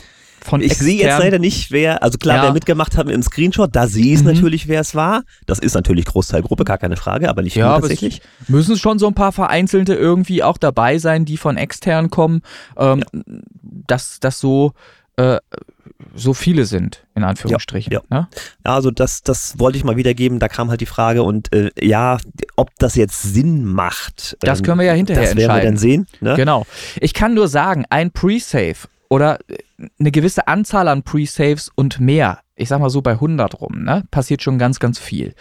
[0.44, 2.44] von Ich sehe jetzt leider nicht, wer, also klar, ja.
[2.44, 4.34] wer mitgemacht hat im Screenshot, da sehe ich mhm.
[4.34, 5.24] natürlich, wer es war.
[5.46, 8.22] Das ist natürlich Großteil Gruppe, gar keine Frage, aber nicht ja, tatsächlich.
[8.48, 12.42] Müssen schon so ein paar Vereinzelte irgendwie auch dabei sein, die von extern kommen,
[12.76, 13.22] ähm, ja.
[13.62, 14.74] dass das so
[15.18, 15.38] äh,
[16.14, 17.92] so viele sind, in Anführungsstrichen.
[17.92, 18.20] Ja, ja.
[18.20, 18.28] Ne?
[18.64, 22.18] also das, das wollte ich mal wiedergeben, da kam halt die Frage und äh, ja,
[22.56, 24.38] ob das jetzt Sinn macht.
[24.42, 25.48] Das ähm, können wir ja hinterher das entscheiden.
[25.48, 26.08] Das werden wir dann sehen.
[26.20, 26.36] Ne?
[26.36, 26.66] Genau.
[27.00, 29.40] Ich kann nur sagen, ein Pre-Save oder
[30.00, 34.04] eine gewisse Anzahl an Pre-Saves und mehr, ich sag mal so bei 100 rum, ne,
[34.12, 35.34] passiert schon ganz, ganz viel.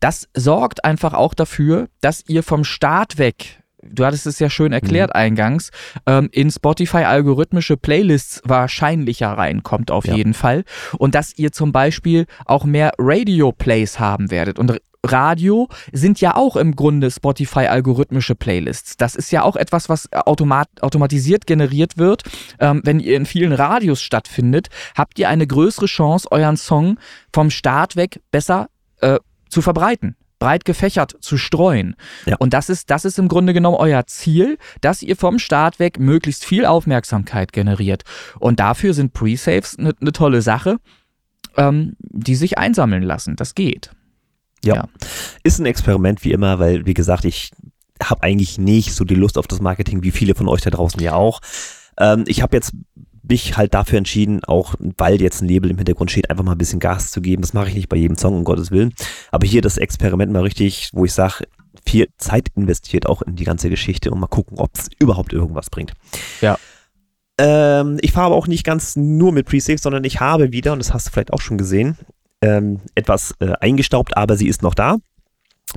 [0.00, 4.72] Das sorgt einfach auch dafür, dass ihr vom Start weg du hattest es ja schön
[4.72, 5.20] erklärt mhm.
[5.20, 5.70] eingangs,
[6.06, 10.14] ähm, in Spotify algorithmische Playlists wahrscheinlicher reinkommt auf ja.
[10.14, 10.64] jeden Fall.
[10.98, 14.58] Und dass ihr zum Beispiel auch mehr Radio-Plays haben werdet.
[14.58, 18.96] Und Radio sind ja auch im Grunde Spotify algorithmische Playlists.
[18.96, 22.22] Das ist ja auch etwas, was automat automatisiert generiert wird.
[22.58, 26.98] Ähm, wenn ihr in vielen Radios stattfindet, habt ihr eine größere Chance, euren Song
[27.32, 28.68] vom Start weg besser
[29.00, 29.18] äh,
[29.48, 31.96] zu verbreiten breit gefächert zu streuen.
[32.26, 32.36] Ja.
[32.36, 35.98] Und das ist, das ist im Grunde genommen euer Ziel, dass ihr vom Start weg
[35.98, 38.02] möglichst viel Aufmerksamkeit generiert.
[38.38, 40.76] Und dafür sind Pre-Saves eine ne tolle Sache,
[41.56, 43.36] ähm, die sich einsammeln lassen.
[43.36, 43.90] Das geht.
[44.64, 44.74] Ja.
[44.74, 44.88] ja.
[45.42, 47.50] Ist ein Experiment wie immer, weil, wie gesagt, ich
[48.02, 51.00] habe eigentlich nicht so die Lust auf das Marketing, wie viele von euch da draußen
[51.00, 51.40] ja auch.
[51.98, 52.72] Ähm, ich habe jetzt
[53.28, 56.58] mich halt dafür entschieden, auch weil jetzt ein Label im Hintergrund steht, einfach mal ein
[56.58, 57.42] bisschen Gas zu geben.
[57.42, 58.94] Das mache ich nicht bei jedem Song, um Gottes Willen.
[59.30, 61.44] Aber hier das Experiment mal richtig, wo ich sage,
[61.86, 65.70] viel Zeit investiert auch in die ganze Geschichte und mal gucken, ob es überhaupt irgendwas
[65.70, 65.92] bringt.
[66.40, 66.58] Ja.
[67.38, 70.78] Ähm, ich fahre aber auch nicht ganz nur mit Pre-Save, sondern ich habe wieder, und
[70.78, 71.96] das hast du vielleicht auch schon gesehen,
[72.40, 74.96] ähm, etwas äh, eingestaubt, aber sie ist noch da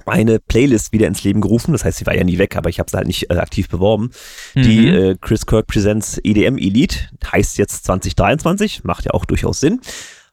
[0.05, 1.71] eine Playlist wieder ins Leben gerufen.
[1.71, 3.69] Das heißt, sie war ja nie weg, aber ich habe sie halt nicht äh, aktiv
[3.69, 4.11] beworben.
[4.55, 4.61] Mhm.
[4.61, 9.81] Die äh, Chris Kirk Presents EDM Elite heißt jetzt 2023, macht ja auch durchaus Sinn.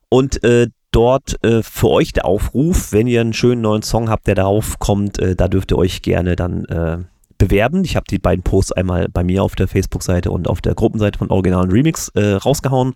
[0.09, 4.27] Und äh, dort äh, für euch der Aufruf, wenn ihr einen schönen neuen Song habt,
[4.27, 6.99] der darauf kommt, äh, da dürft ihr euch gerne dann äh,
[7.39, 7.85] bewerben.
[7.85, 11.19] Ich habe die beiden Posts einmal bei mir auf der Facebook-Seite und auf der Gruppenseite
[11.19, 12.95] von Originalen Remix äh, rausgehauen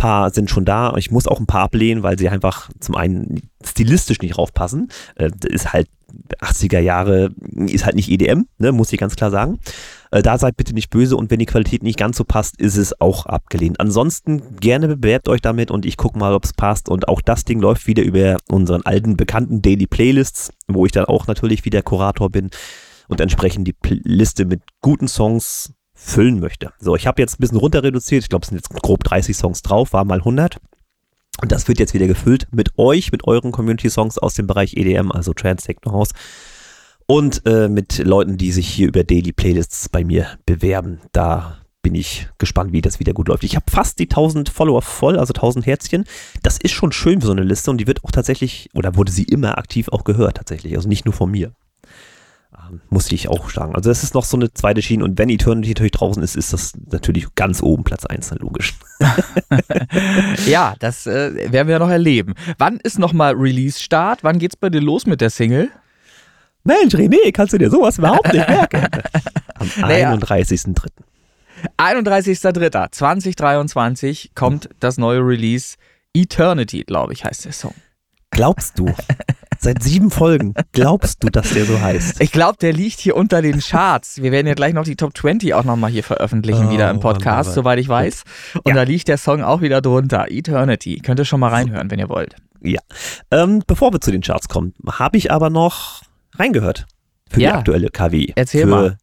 [0.00, 0.94] paar sind schon da.
[0.96, 4.88] Ich muss auch ein paar ablehnen, weil sie einfach zum einen stilistisch nicht raufpassen.
[5.16, 5.88] Äh, ist halt
[6.40, 7.30] 80er Jahre,
[7.66, 9.58] ist halt nicht EDM, ne, muss ich ganz klar sagen.
[10.10, 12.78] Äh, da seid bitte nicht böse und wenn die Qualität nicht ganz so passt, ist
[12.78, 13.78] es auch abgelehnt.
[13.78, 16.88] Ansonsten gerne bewerbt euch damit und ich gucke mal, ob es passt.
[16.88, 21.04] Und auch das Ding läuft wieder über unseren alten bekannten Daily Playlists, wo ich dann
[21.04, 22.48] auch natürlich wieder Kurator bin
[23.08, 26.72] und entsprechend die Liste mit guten Songs füllen möchte.
[26.80, 28.22] So, ich habe jetzt ein bisschen runter reduziert.
[28.22, 30.56] Ich glaube, es sind jetzt grob 30 Songs drauf, war mal 100.
[31.40, 35.10] Und das wird jetzt wieder gefüllt mit euch, mit euren Community-Songs aus dem Bereich EDM,
[35.12, 36.10] also Trans Techno House.
[37.06, 41.00] Und äh, mit Leuten, die sich hier über Daily Playlists bei mir bewerben.
[41.12, 43.44] Da bin ich gespannt, wie das wieder gut läuft.
[43.44, 46.04] Ich habe fast die 1000 Follower voll, also 1000 Herzchen.
[46.42, 49.12] Das ist schon schön für so eine Liste und die wird auch tatsächlich, oder wurde
[49.12, 51.52] sie immer aktiv auch gehört tatsächlich, also nicht nur von mir
[52.88, 53.74] muss ich auch sagen.
[53.74, 56.52] Also das ist noch so eine zweite Schiene und wenn Eternity natürlich draußen ist, ist
[56.52, 58.74] das natürlich ganz oben Platz 1, logisch.
[60.46, 62.34] ja, das äh, werden wir noch erleben.
[62.58, 64.24] Wann ist nochmal Release-Start?
[64.24, 65.70] Wann geht's bei dir los mit der Single?
[66.64, 68.88] Mensch, René, kannst du dir sowas überhaupt nicht merken?
[69.54, 70.12] Am naja.
[70.12, 70.88] 31.03.
[71.78, 75.76] 31.03.2023 kommt das neue Release
[76.14, 77.74] Eternity, glaube ich, heißt der Song.
[78.30, 78.86] Glaubst du?
[79.62, 80.54] Seit sieben Folgen.
[80.72, 82.22] Glaubst du, dass der so heißt?
[82.22, 84.22] Ich glaube, der liegt hier unter den Charts.
[84.22, 87.00] Wir werden ja gleich noch die Top 20 auch nochmal hier veröffentlichen, oh, wieder im
[87.00, 88.22] Podcast, Mann, soweit ich weiß.
[88.64, 88.74] Und ja.
[88.74, 90.30] da liegt der Song auch wieder drunter.
[90.30, 91.00] Eternity.
[91.04, 92.36] Könnt ihr schon mal reinhören, wenn ihr wollt.
[92.62, 92.80] Ja.
[93.30, 96.04] Ähm, bevor wir zu den Charts kommen, habe ich aber noch
[96.38, 96.86] reingehört.
[97.28, 97.50] Für ja.
[97.50, 98.32] die aktuelle KW.
[98.36, 98.98] Erzähl für mal.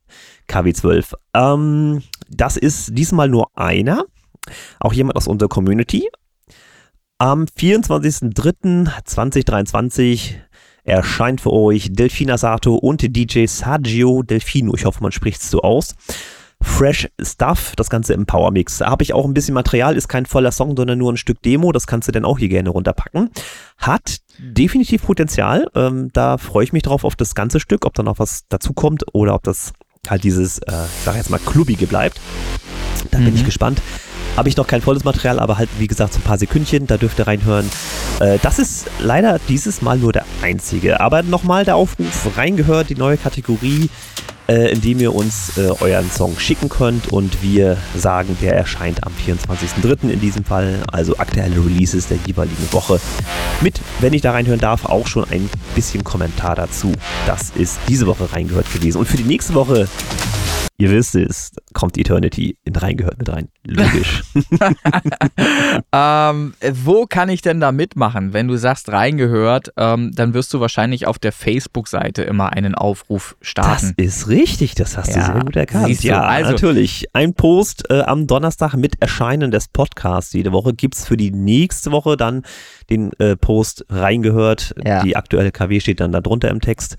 [0.48, 1.14] KW 12.
[1.36, 4.06] Ähm, das ist diesmal nur einer.
[4.80, 6.10] Auch jemand aus unserer Community.
[7.20, 10.36] Am 24.03.2023
[10.84, 14.76] erscheint für euch Delfina Sato und DJ Sergio Delfino.
[14.76, 15.96] Ich hoffe, man spricht es so aus.
[16.62, 18.78] Fresh Stuff, das Ganze im Power Mix.
[18.78, 21.42] Da habe ich auch ein bisschen Material, ist kein voller Song, sondern nur ein Stück
[21.42, 21.72] Demo.
[21.72, 23.32] Das kannst du dann auch hier gerne runterpacken.
[23.80, 25.72] Hat definitiv Potenzial.
[25.74, 28.74] Ähm, da freue ich mich drauf auf das ganze Stück, ob da noch was dazu
[28.74, 29.74] kommt oder ob das
[30.08, 32.22] halt dieses, äh, ich sag jetzt mal, klubbige bleibt.
[33.10, 33.26] Da mhm.
[33.26, 33.46] bin ich mhm.
[33.46, 33.82] gespannt.
[34.38, 36.98] Habe ich noch kein volles Material, aber halt, wie gesagt, so ein paar Sekündchen, da
[36.98, 37.70] dürft ihr reinhören.
[38.20, 41.00] Äh, das ist leider dieses Mal nur der einzige.
[41.02, 43.90] Aber nochmal der Aufruf, reingehört, die neue Kategorie
[44.48, 49.12] äh, indem ihr uns äh, euren Song schicken könnt und wir sagen, der erscheint am
[49.14, 50.10] 24.03.
[50.10, 53.00] in diesem Fall, also aktuelle Releases der jeweiligen Woche.
[53.62, 56.94] Mit, wenn ich da reinhören darf, auch schon ein bisschen Kommentar dazu.
[57.26, 59.00] Das ist diese Woche reingehört gewesen.
[59.00, 59.88] Und für die nächste Woche
[60.80, 63.50] Ihr wisst es, kommt Eternity in reingehört mit rein.
[63.66, 64.22] Logisch.
[65.92, 68.32] ähm, wo kann ich denn da mitmachen?
[68.32, 73.38] Wenn du sagst reingehört, ähm, dann wirst du wahrscheinlich auf der Facebook-Seite immer einen Aufruf
[73.42, 73.96] starten.
[73.98, 76.04] Das ist richtig, das hast ja, du sehr gut erkannt.
[76.04, 77.08] Ja, also, natürlich.
[77.12, 81.32] Ein Post äh, am Donnerstag mit Erscheinen des Podcasts jede Woche gibt es für die
[81.32, 82.44] nächste Woche dann
[82.92, 84.76] den äh, Post reingehört.
[84.86, 85.02] Ja.
[85.02, 86.98] Die aktuelle KW steht dann da drunter im Text.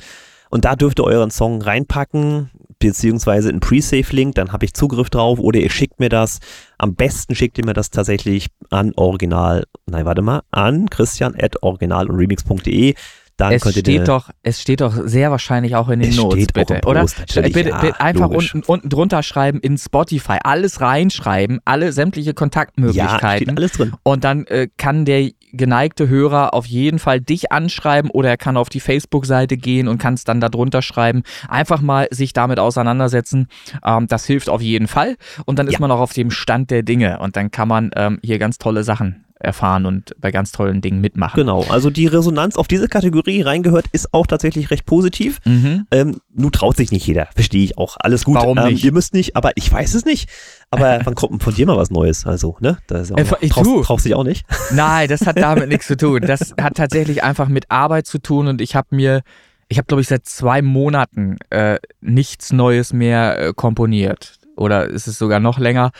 [0.51, 5.39] Und da dürft ihr euren Song reinpacken beziehungsweise ein Pre-Save-Link, dann habe ich Zugriff drauf
[5.39, 6.39] oder ihr schickt mir das.
[6.79, 11.62] Am besten schickt ihr mir das tatsächlich an Original, nein, warte mal, an christian at
[11.62, 12.95] original und remix.de.
[13.39, 17.05] Dann es steht doch, es steht doch sehr wahrscheinlich auch in den Notes, bitte, oder?
[17.05, 23.47] bitte, bitte ja, einfach unten, unten drunter schreiben in Spotify, alles reinschreiben, alle sämtliche Kontaktmöglichkeiten.
[23.47, 23.93] Ja, alles drin.
[24.03, 28.57] Und dann äh, kann der geneigte Hörer auf jeden Fall dich anschreiben oder er kann
[28.57, 31.22] auf die Facebook-Seite gehen und kann es dann da drunter schreiben.
[31.49, 33.49] Einfach mal sich damit auseinandersetzen.
[33.84, 35.16] Ähm, das hilft auf jeden Fall.
[35.44, 35.80] Und dann ist ja.
[35.80, 38.84] man auch auf dem Stand der Dinge und dann kann man ähm, hier ganz tolle
[38.84, 41.36] Sachen erfahren und bei ganz tollen Dingen mitmachen.
[41.36, 45.41] Genau, also die Resonanz auf diese Kategorie reingehört ist auch tatsächlich recht positiv.
[45.45, 45.86] Mhm.
[45.91, 47.97] Ähm, nun traut sich nicht jeder, verstehe ich auch.
[48.01, 48.36] Alles gut.
[48.36, 48.84] Warum ähm, nicht?
[48.84, 50.28] ihr müsst nicht, aber ich weiß es nicht.
[50.70, 52.26] Aber wann kommt von dir mal was Neues?
[52.26, 52.78] Also, ne?
[52.86, 54.45] Das ist auch äh, traust, traust dich auch nicht?
[54.72, 56.22] Nein, das hat damit nichts zu tun.
[56.22, 59.22] Das hat tatsächlich einfach mit Arbeit zu tun und ich habe mir
[59.70, 65.06] ich habe, glaube ich, seit zwei Monaten äh, nichts Neues mehr äh, komponiert oder ist
[65.06, 65.92] es sogar noch länger.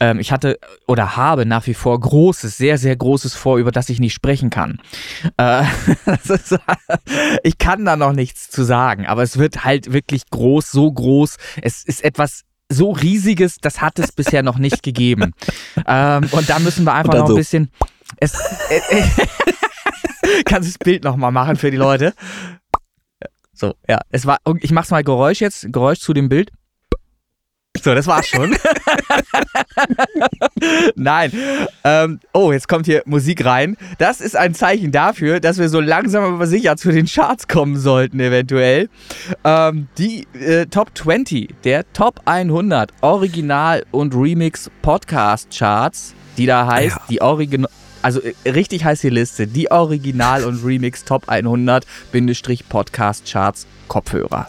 [0.00, 3.88] Ähm, ich hatte oder habe nach wie vor großes, sehr, sehr großes vor, über das
[3.88, 4.80] ich nicht sprechen kann.
[5.36, 5.64] Äh,
[6.24, 6.58] ist,
[7.42, 11.36] ich kann da noch nichts zu sagen, aber es wird halt wirklich groß, so groß.
[11.62, 15.32] Es ist etwas so riesiges, das hat es bisher noch nicht gegeben.
[15.88, 17.36] Ähm, und da müssen wir einfach noch ein so.
[17.36, 17.70] bisschen.
[18.16, 18.34] Es,
[18.70, 19.04] äh, äh,
[20.44, 22.12] kannst du das Bild nochmal machen für die Leute?
[23.52, 24.38] So, ja, es war.
[24.60, 26.50] Ich mach's mal Geräusch jetzt, Geräusch zu dem Bild.
[27.82, 28.56] So, das war's schon.
[30.96, 31.32] Nein.
[31.84, 33.76] Ähm, oh, jetzt kommt hier Musik rein.
[33.98, 37.76] Das ist ein Zeichen dafür, dass wir so langsam aber sicher zu den Charts kommen
[37.78, 38.88] sollten, eventuell.
[39.44, 47.02] Ähm, die äh, Top 20 der Top 100 Original- und Remix-Podcast-Charts, die da heißt, ja.
[47.08, 47.70] die Original
[48.02, 51.84] also äh, richtig heißt die Liste, die Original- und Remix Top 100
[52.68, 54.48] Podcast Charts Kopfhörer.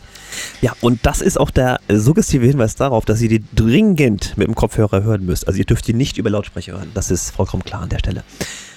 [0.61, 4.55] Ja, und das ist auch der suggestive Hinweis darauf, dass ihr die dringend mit dem
[4.55, 5.47] Kopfhörer hören müsst.
[5.47, 6.91] Also ihr dürft die nicht über Lautsprecher hören.
[6.93, 8.23] Das ist vollkommen klar an der Stelle.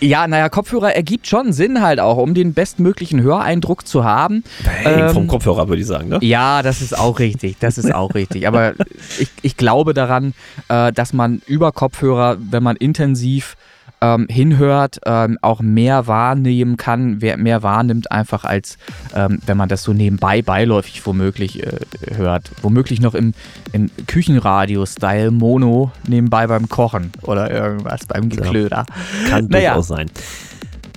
[0.01, 4.43] Ja, naja, Kopfhörer ergibt schon Sinn halt auch, um den bestmöglichen Höreindruck zu haben.
[4.65, 6.19] Hey, ähm, vom Kopfhörer würde ich sagen, ne?
[6.23, 7.59] Ja, das ist auch richtig.
[7.61, 8.49] Das ist auch richtig.
[8.49, 8.73] Aber
[9.19, 10.33] ich, ich glaube daran,
[10.69, 13.57] äh, dass man über Kopfhörer, wenn man intensiv
[14.01, 18.78] ähm, hinhört, ähm, auch mehr wahrnehmen kann, wer mehr wahrnimmt, einfach als
[19.14, 21.80] ähm, wenn man das so nebenbei beiläufig womöglich äh,
[22.16, 22.51] hört.
[22.62, 23.34] Womöglich noch im,
[23.72, 28.86] im Küchenradio-Style Mono nebenbei beim Kochen oder irgendwas beim Geklöder.
[28.88, 29.70] Ja, kann naja.
[29.70, 30.11] durchaus sein.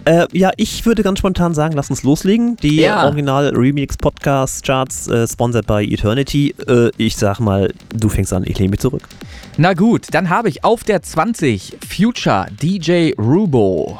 [0.05, 2.57] Äh, ja, ich würde ganz spontan sagen, lass uns loslegen.
[2.57, 3.05] Die ja.
[3.05, 6.53] Original Remix Podcast Charts, äh, sponsored by Eternity.
[6.67, 9.03] Äh, ich sag mal, du fängst an, ich lehne mich zurück.
[9.57, 13.97] Na gut, dann habe ich auf der 20 Future DJ Rubo.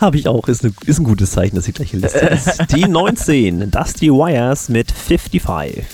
[0.00, 2.66] Habe ich auch, ist, eine, ist ein gutes Zeichen, dass die gleiche Liste ist.
[2.74, 5.84] Die 19, Dusty Wires mit 55.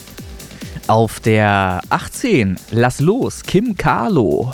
[0.86, 4.52] Auf der 18, Lass los, Kim Carlo.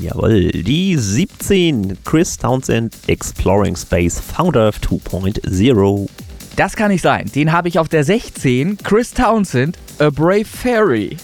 [0.00, 6.08] Jawohl, die 17, Chris Townsend Exploring Space Founder 2.0.
[6.56, 7.30] Das kann nicht sein.
[7.34, 11.16] Den habe ich auf der 16, Chris Townsend A Brave Fairy.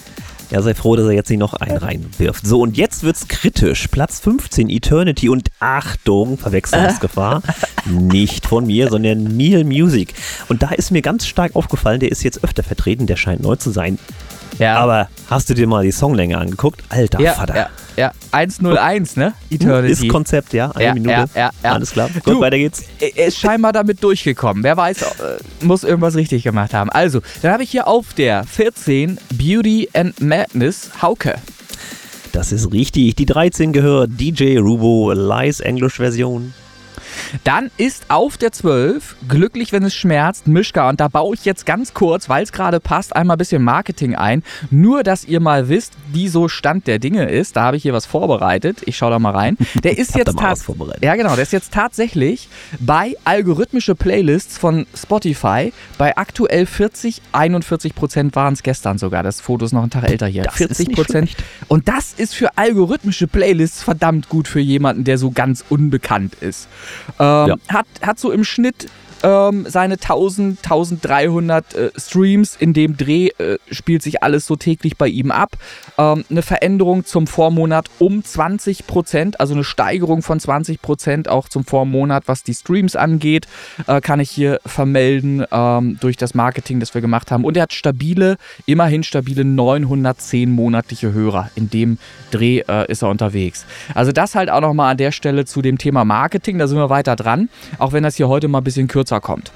[0.49, 2.45] Ja, sei froh, dass er jetzt nicht noch einen reinwirft.
[2.45, 3.87] So, und jetzt wird's kritisch.
[3.87, 7.41] Platz 15, Eternity und Achtung, Verwechslungsgefahr.
[7.85, 10.13] nicht von mir, sondern Neil Music.
[10.49, 13.55] Und da ist mir ganz stark aufgefallen, der ist jetzt öfter vertreten, der scheint neu
[13.55, 13.97] zu sein.
[14.59, 14.77] Ja.
[14.77, 16.83] Aber hast du dir mal die Songlänge angeguckt?
[16.89, 17.55] Alter ja, Vater.
[17.55, 18.11] Ja, ja.
[18.31, 19.33] 101, ne?
[19.49, 19.91] Eternity.
[19.91, 20.71] Ist Konzept, ja.
[20.71, 21.11] Eine ja, Minute.
[21.11, 21.71] Ja, ja, ja.
[21.73, 22.09] Alles klar.
[22.09, 22.83] Gut, du, weiter geht's.
[22.99, 24.63] Er ist scheinbar damit durchgekommen.
[24.63, 25.05] Wer weiß, äh,
[25.61, 26.89] muss irgendwas richtig gemacht haben.
[26.89, 31.35] Also, dann habe ich hier auf der 14 Beauty and Madness Hauke.
[32.31, 33.15] Das ist richtig.
[33.15, 36.53] Die 13 gehört DJ Rubo Lies English Version.
[37.43, 40.89] Dann ist auf der 12 glücklich, wenn es schmerzt, Mischka.
[40.89, 44.15] Und da baue ich jetzt ganz kurz, weil es gerade passt, einmal ein bisschen Marketing
[44.15, 44.43] ein.
[44.71, 47.55] Nur, dass ihr mal wisst, wie so Stand der Dinge ist.
[47.55, 48.81] Da habe ich hier was vorbereitet.
[48.85, 49.57] Ich schaue da mal rein.
[49.83, 51.03] Der ist jetzt vorbereitet.
[51.03, 51.35] Ja, genau.
[51.35, 52.49] Der ist jetzt tatsächlich
[52.79, 59.23] bei algorithmische Playlists von Spotify bei aktuell 40, 41 Prozent waren es gestern sogar.
[59.23, 60.43] Das Foto ist noch einen Tag älter hier.
[60.43, 61.35] Das 40 Prozent.
[61.67, 66.67] Und das ist für algorithmische Playlists verdammt gut für jemanden, der so ganz unbekannt ist.
[67.19, 67.55] Ähm, ja.
[67.69, 68.87] hat, hat so im Schnitt
[69.23, 72.55] ähm, seine 1000, 1300 äh, Streams.
[72.55, 75.51] In dem Dreh äh, spielt sich alles so täglich bei ihm ab.
[75.97, 81.49] Ähm, eine Veränderung zum Vormonat um 20 Prozent, also eine Steigerung von 20 Prozent auch
[81.49, 83.47] zum Vormonat, was die Streams angeht,
[83.87, 87.45] äh, kann ich hier vermelden ähm, durch das Marketing, das wir gemacht haben.
[87.45, 91.49] Und er hat stabile, immerhin stabile 910 monatliche Hörer.
[91.55, 91.97] In dem
[92.31, 93.65] Dreh äh, ist er unterwegs.
[93.93, 96.57] Also das halt auch nochmal an der Stelle zu dem Thema Marketing.
[96.57, 97.49] Da sind wir weiter dran,
[97.79, 99.51] auch wenn das hier heute mal ein bisschen kürzer kommt.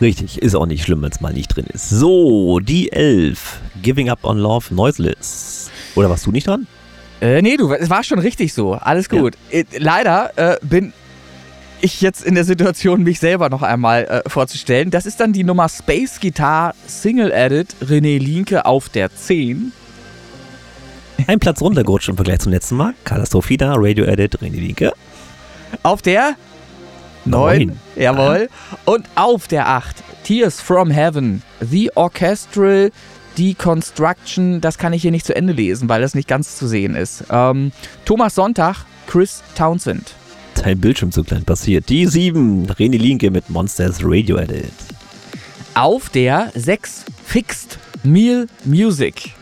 [0.00, 1.90] Richtig, ist auch nicht schlimm, wenn es mal nicht drin ist.
[1.90, 3.60] So, die 11.
[3.82, 5.70] Giving Up on Love Noiseless.
[5.94, 6.66] Oder warst du nicht dran?
[7.20, 8.72] Äh, nee, du, es war schon richtig so.
[8.72, 9.36] Alles gut.
[9.50, 9.58] Ja.
[9.58, 10.94] Äh, leider äh, bin
[11.82, 14.90] ich jetzt in der Situation, mich selber noch einmal äh, vorzustellen.
[14.90, 19.72] Das ist dann die Nummer Space Guitar Single Edit René Linke auf der 10.
[21.26, 22.94] Ein Platz runtergerutscht im Vergleich zum letzten Mal.
[23.04, 24.92] Katastrophida, Radio Edit, René Linke.
[25.82, 26.36] Auf der
[27.24, 27.78] 9.
[27.96, 28.48] Jawohl.
[28.84, 29.96] Und auf der 8.
[30.24, 31.42] Tears from Heaven.
[31.60, 32.90] The Orchestral
[33.38, 34.60] Deconstruction.
[34.60, 37.24] Das kann ich hier nicht zu Ende lesen, weil das nicht ganz zu sehen ist.
[37.30, 37.72] Ähm,
[38.04, 40.14] Thomas Sonntag, Chris Townsend.
[40.54, 41.88] Dein Bildschirm zu klein passiert.
[41.88, 42.66] Die 7.
[42.72, 44.72] René Linke mit Monsters Radio Edit.
[45.74, 47.06] Auf der 6.
[47.24, 49.32] Fixed Meal Music.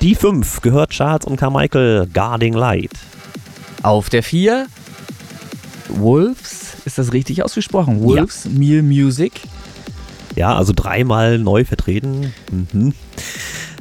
[0.00, 2.92] Die 5 gehört Charles und Carmichael Guarding Light.
[3.82, 4.66] Auf der 4
[5.98, 8.02] Wolves, ist das richtig ausgesprochen?
[8.02, 8.50] Wolves, ja.
[8.50, 9.32] Meal Music.
[10.36, 12.32] Ja, also dreimal neu vertreten.
[12.50, 12.94] Mhm.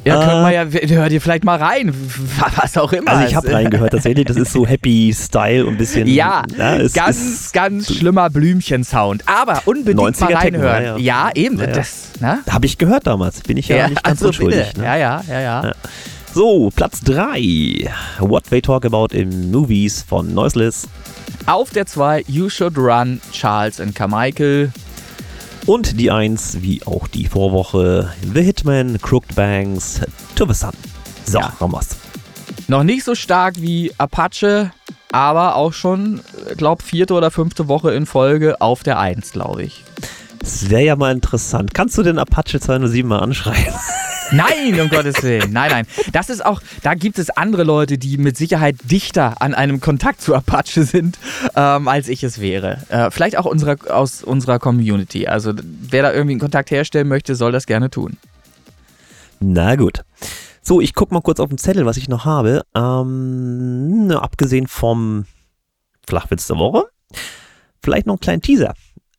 [0.03, 1.93] Ja, wir ja, hör dir vielleicht mal rein,
[2.55, 3.11] was auch immer.
[3.11, 6.07] Also ich habe reingehört, tatsächlich, das ist so Happy Style und ein bisschen.
[6.07, 9.23] Ja, ja ganz, ganz schlimmer Blümchen-Sound.
[9.27, 10.83] Aber unbedingt mal reinhören.
[10.83, 11.27] Ja, ja.
[11.27, 11.59] ja, eben.
[11.59, 12.39] Ja, Das, ne?
[12.49, 14.75] Habe ich gehört damals, bin ich ja, nicht ganz also unschuldig.
[14.75, 14.85] Ne?
[14.85, 15.71] Ja, ja, ja, ja.
[16.33, 17.91] So, Platz 3.
[18.19, 20.87] What They Talk About in Movies von Noiseless.
[21.45, 24.71] Auf der 2 You Should Run, Charles and Carmichael.
[25.65, 30.01] Und die 1, wie auch die Vorwoche, The Hitman, Crooked Banks,
[30.35, 30.71] To the Sun.
[31.25, 31.53] So, ja.
[31.59, 31.89] Ramos.
[32.67, 34.71] Noch nicht so stark wie Apache,
[35.11, 36.21] aber auch schon,
[36.57, 39.83] glaube vierte oder fünfte Woche in Folge auf der 1, glaube ich.
[40.41, 41.73] Das wäre ja mal interessant.
[41.73, 43.73] Kannst du den Apache 207 mal anschreiben?
[44.31, 45.51] Nein, um Gottes Willen.
[45.51, 45.85] Nein, nein.
[46.13, 50.21] Das ist auch, da gibt es andere Leute, die mit Sicherheit dichter an einem Kontakt
[50.21, 51.19] zu Apache sind,
[51.55, 52.77] ähm, als ich es wäre.
[52.87, 55.27] Äh, vielleicht auch unsere, aus unserer Community.
[55.27, 58.17] Also wer da irgendwie einen Kontakt herstellen möchte, soll das gerne tun.
[59.41, 60.01] Na gut.
[60.61, 62.63] So, ich gucke mal kurz auf den Zettel, was ich noch habe.
[62.73, 65.25] Ähm, abgesehen vom
[66.07, 66.85] Flachwitz der Woche,
[67.83, 68.73] vielleicht noch einen kleinen Teaser.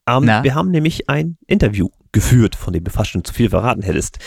[0.07, 3.83] Ähm, wir haben nämlich ein Interview geführt, von dem du fast schon zu viel verraten
[3.83, 4.19] hättest.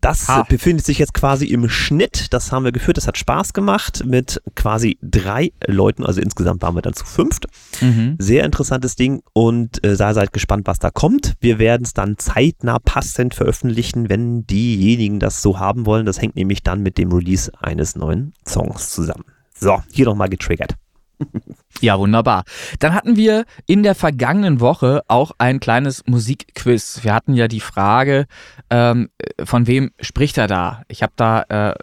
[0.00, 0.44] Das ha.
[0.48, 2.32] befindet sich jetzt quasi im Schnitt.
[2.32, 2.96] Das haben wir geführt.
[2.96, 6.04] Das hat Spaß gemacht mit quasi drei Leuten.
[6.04, 7.46] Also insgesamt waren wir dann zu fünft.
[7.80, 8.14] Mhm.
[8.18, 11.34] Sehr interessantes Ding und äh, seid gespannt, was da kommt.
[11.40, 16.06] Wir werden es dann zeitnah passend veröffentlichen, wenn diejenigen das so haben wollen.
[16.06, 19.24] Das hängt nämlich dann mit dem Release eines neuen Songs zusammen.
[19.54, 20.74] So, hier nochmal getriggert.
[21.80, 22.44] Ja, wunderbar.
[22.80, 27.00] Dann hatten wir in der vergangenen Woche auch ein kleines Musikquiz.
[27.02, 28.26] Wir hatten ja die Frage,
[28.68, 29.10] ähm,
[29.44, 30.82] von wem spricht er da?
[30.88, 31.74] Ich habe da äh,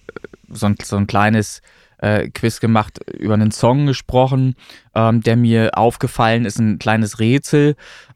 [0.49, 1.61] so, ein, so ein kleines
[1.99, 4.55] äh, Quiz gemacht, über einen Song gesprochen,
[4.93, 7.75] ähm, der mir aufgefallen ist, ein kleines Rätsel,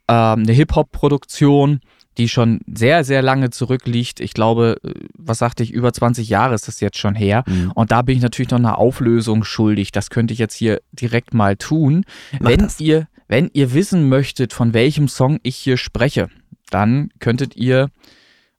[0.10, 1.80] ähm, eine Hip-Hop-Produktion
[2.18, 4.20] die schon sehr, sehr lange zurückliegt.
[4.20, 7.44] Ich glaube, äh, was sagte ich, über 20 Jahre ist das jetzt schon her.
[7.48, 7.72] Mhm.
[7.74, 9.92] Und da bin ich natürlich noch eine Auflösung schuldig.
[9.92, 12.04] Das könnte ich jetzt hier direkt mal tun.
[12.40, 16.30] wenn ihr, wenn ihr wissen möchtet, von welchem Song ich hier spreche,
[16.70, 17.90] dann könntet ihr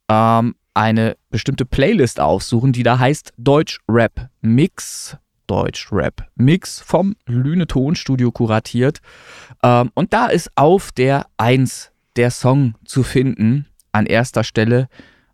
[0.08, 5.16] ähm, eine bestimmte Playlist aufsuchen, die da heißt Deutsch Rap Mix.
[5.46, 9.00] Deutsch Rap Mix vom Lüne Tonstudio kuratiert.
[9.62, 11.90] Ähm, und da ist auf der 1
[12.20, 14.88] der Song zu finden an erster Stelle.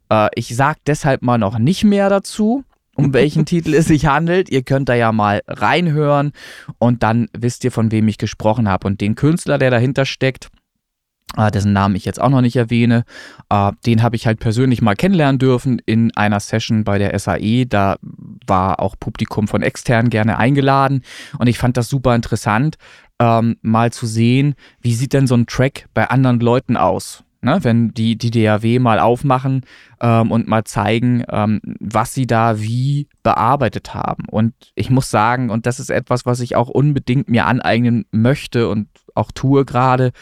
[0.08, 2.62] Äh, ich sage deshalb mal noch nicht mehr dazu,
[2.94, 4.50] um welchen Titel es sich handelt.
[4.50, 6.30] Ihr könnt da ja mal reinhören
[6.78, 8.86] und dann wisst ihr, von wem ich gesprochen habe.
[8.86, 10.48] Und den Künstler, der dahinter steckt,
[11.36, 13.02] äh, dessen Namen ich jetzt auch noch nicht erwähne,
[13.50, 17.66] äh, den habe ich halt persönlich mal kennenlernen dürfen in einer Session bei der SAE.
[17.66, 17.96] Da
[18.46, 21.02] war auch Publikum von extern gerne eingeladen
[21.40, 22.76] und ich fand das super interessant,
[23.18, 27.22] ähm, mal zu sehen, wie sieht denn so ein Track bei anderen Leuten aus.
[27.42, 29.60] Ne, wenn die die DAW mal aufmachen
[30.00, 34.24] ähm, und mal zeigen, ähm, was sie da wie bearbeitet haben.
[34.28, 38.68] Und ich muss sagen, und das ist etwas, was ich auch unbedingt mir aneignen möchte
[38.68, 40.12] und auch tue gerade,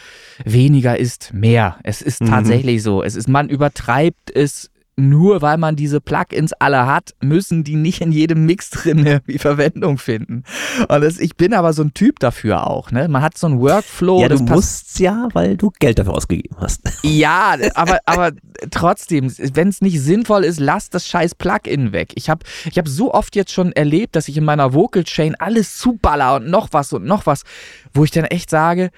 [0.43, 1.79] weniger ist mehr.
[1.83, 2.27] Es ist mhm.
[2.27, 3.01] tatsächlich so.
[3.01, 8.01] Es ist, man übertreibt es nur weil man diese Plugins alle hat, müssen die nicht
[8.01, 10.43] in jedem Mix drin irgendwie Verwendung finden.
[10.87, 12.91] Und das, ich bin aber so ein Typ dafür auch.
[12.91, 13.07] Ne?
[13.07, 14.21] Man hat so einen Workflow.
[14.21, 16.81] Ja, du musst ja, weil du Geld dafür ausgegeben hast.
[17.05, 18.31] Ja, aber, aber
[18.71, 22.13] trotzdem, wenn es nicht sinnvoll ist, lass das scheiß Plugin weg.
[22.15, 25.35] Ich habe ich hab so oft jetzt schon erlebt, dass ich in meiner Vocal Chain
[25.35, 27.43] alles zuballer und noch was und noch was,
[27.93, 28.91] wo ich dann echt sage,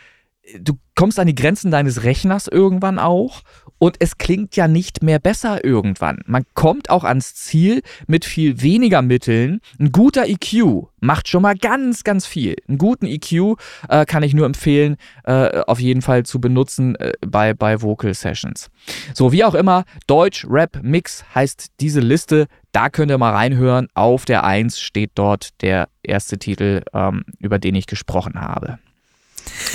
[0.60, 3.42] du kommst an die Grenzen deines Rechners irgendwann auch
[3.78, 6.22] und es klingt ja nicht mehr besser irgendwann.
[6.26, 9.60] Man kommt auch ans Ziel mit viel weniger Mitteln.
[9.80, 12.56] Ein guter EQ macht schon mal ganz, ganz viel.
[12.68, 13.58] Einen guten EQ
[13.90, 18.14] äh, kann ich nur empfehlen, äh, auf jeden Fall zu benutzen äh, bei, bei Vocal
[18.14, 18.70] Sessions.
[19.14, 22.48] So, wie auch immer, Deutsch Rap Mix heißt diese Liste.
[22.72, 23.88] Da könnt ihr mal reinhören.
[23.94, 28.80] Auf der 1 steht dort der erste Titel, ähm, über den ich gesprochen habe.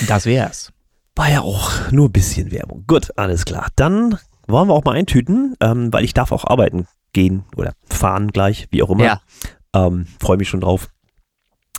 [0.07, 0.73] Das wär's.
[1.15, 2.85] War ja auch nur ein bisschen Werbung.
[2.87, 3.69] Gut, alles klar.
[3.77, 8.29] Dann wollen wir auch mal eintüten, ähm, weil ich darf auch arbeiten gehen oder fahren
[8.29, 9.05] gleich, wie auch immer.
[9.05, 9.21] Ja.
[9.75, 10.89] Ähm, Freue mich schon drauf.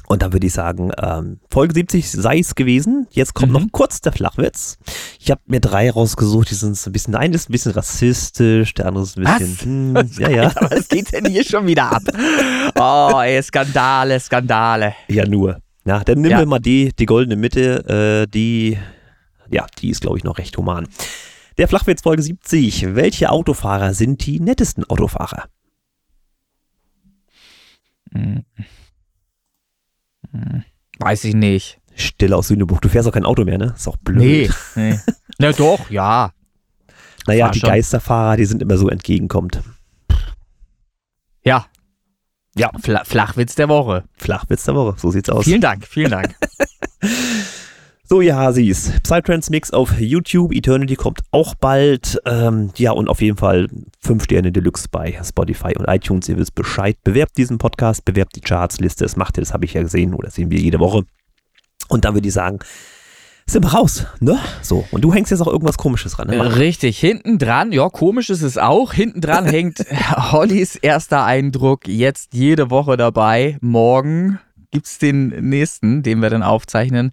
[0.08, 3.08] Und dann würde ich sagen, ähm, Folge 70 sei es gewesen.
[3.10, 3.60] Jetzt kommt mhm.
[3.60, 4.78] noch kurz der Flachwitz.
[5.20, 7.72] Ich habe mir drei rausgesucht, die sind so ein bisschen, der eine ist ein bisschen
[7.72, 10.12] rassistisch, der andere ist ein bisschen, Was?
[10.20, 10.51] Hm, ja, ja.
[10.70, 12.04] Was geht denn hier schon wieder ab?
[12.76, 14.95] Oh, ey, Skandale, Skandale.
[15.08, 15.60] Ja, nur.
[15.86, 16.39] Ja, dann nimm ja.
[16.39, 18.77] wir mal die, die goldene Mitte, äh, die
[19.53, 20.88] ja, die ist, glaube ich, noch recht human.
[21.57, 22.95] Der Flachwitz Folge 70.
[22.95, 25.45] Welche Autofahrer sind die nettesten Autofahrer?
[28.11, 28.43] Hm.
[30.99, 31.79] Weiß ich nicht.
[31.95, 32.79] Stille aus Sühnebuch.
[32.79, 33.73] Du fährst auch kein Auto mehr, ne?
[33.75, 34.17] Ist auch blöd.
[34.17, 34.49] Nee.
[34.75, 34.99] nee.
[35.38, 36.31] Na doch, ja.
[37.27, 37.69] Naja, die schon.
[37.69, 39.61] Geisterfahrer, die sind immer so entgegenkommt.
[41.43, 41.67] Ja.
[42.56, 42.72] Ja.
[43.06, 44.04] Flachwitz der Woche.
[44.16, 45.45] Flachwitz der Woche, so sieht's aus.
[45.45, 46.36] Vielen Dank, vielen Dank.
[48.06, 48.91] So, ja, Hasis.
[49.01, 50.54] Psytrance Mix auf YouTube.
[50.54, 52.22] Eternity kommt auch bald.
[52.26, 53.70] Ähm, ja, und auf jeden Fall
[54.01, 56.30] 5 Sterne Deluxe bei Spotify und iTunes.
[56.30, 56.95] Ihr wisst Bescheid.
[57.04, 59.06] Bewerbt diesen Podcast, bewerbt die Chartsliste.
[59.06, 61.06] Das macht ihr, das habe ich ja gesehen oder sehen wir jede Woche.
[61.88, 62.60] Und dann würde ich sagen,
[63.45, 64.39] sind wir raus, ne?
[64.61, 66.57] So, und du hängst jetzt auch irgendwas Komisches dran, ne?
[66.57, 68.93] Richtig, hinten dran, ja, komisch ist es auch.
[68.93, 69.79] Hinten dran hängt
[70.31, 73.57] Hollys erster Eindruck, jetzt jede Woche dabei.
[73.61, 74.39] Morgen
[74.71, 77.11] gibt es den nächsten, den wir dann aufzeichnen.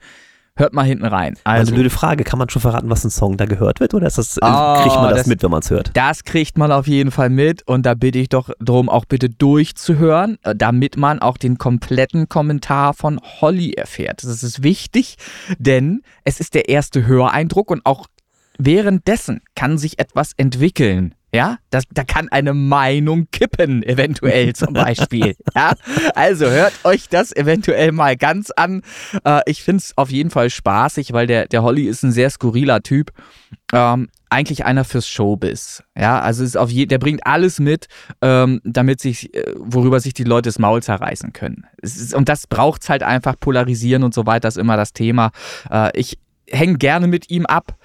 [0.61, 1.39] Hört mal hinten rein.
[1.45, 4.07] Also, also blöde Frage, kann man schon verraten, was ein Song da gehört wird oder
[4.07, 5.91] ist das, oh, kriegt man das, das mit, wenn man es hört?
[5.95, 9.31] Das kriegt man auf jeden Fall mit und da bitte ich doch darum, auch bitte
[9.31, 14.23] durchzuhören, äh, damit man auch den kompletten Kommentar von Holly erfährt.
[14.23, 15.17] Das ist wichtig,
[15.59, 18.07] denn es ist der erste Höreindruck und auch
[18.59, 21.15] währenddessen kann sich etwas entwickeln.
[21.33, 25.37] Ja, das, da kann eine Meinung kippen, eventuell zum Beispiel.
[25.55, 25.75] ja,
[26.15, 28.83] also hört euch das eventuell mal ganz an.
[29.25, 32.31] Äh, ich finde es auf jeden Fall spaßig, weil der, der Holly ist ein sehr
[32.31, 33.13] skurriler Typ.
[33.73, 35.83] Ähm, eigentlich einer fürs Showbiz.
[35.97, 37.87] Ja, also ist auf je, der bringt alles mit,
[38.23, 41.67] ähm, damit sich, äh, worüber sich die Leute das Maul zerreißen können.
[41.81, 45.31] Ist, und das braucht es halt einfach, polarisieren und so weiter ist immer das Thema.
[45.71, 46.19] Äh, ich
[46.49, 47.77] hänge gerne mit ihm ab.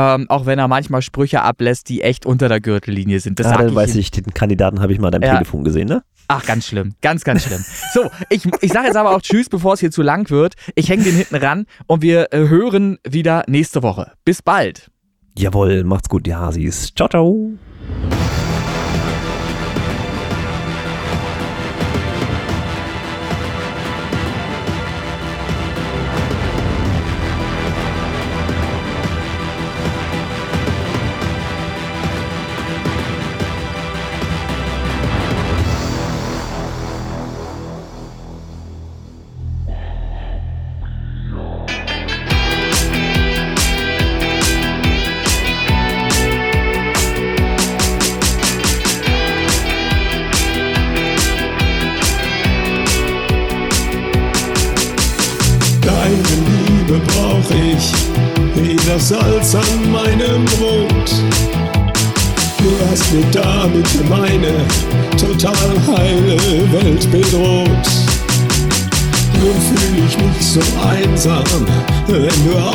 [0.00, 3.38] Ähm, auch wenn er manchmal Sprüche ablässt, die echt unter der Gürtellinie sind.
[3.38, 5.34] Das ja, dann weiß ich, den Kandidaten habe ich mal am ja.
[5.34, 6.02] Telefon gesehen, ne?
[6.28, 6.94] Ach, ganz schlimm.
[7.02, 7.64] Ganz, ganz schlimm.
[7.92, 10.54] So, ich, ich sage jetzt aber auch Tschüss, bevor es hier zu lang wird.
[10.76, 14.12] Ich hänge den hinten ran und wir äh, hören wieder nächste Woche.
[14.24, 14.90] Bis bald.
[15.36, 16.94] Jawohl, macht's gut, die Hasis.
[16.94, 17.50] Ciao, ciao.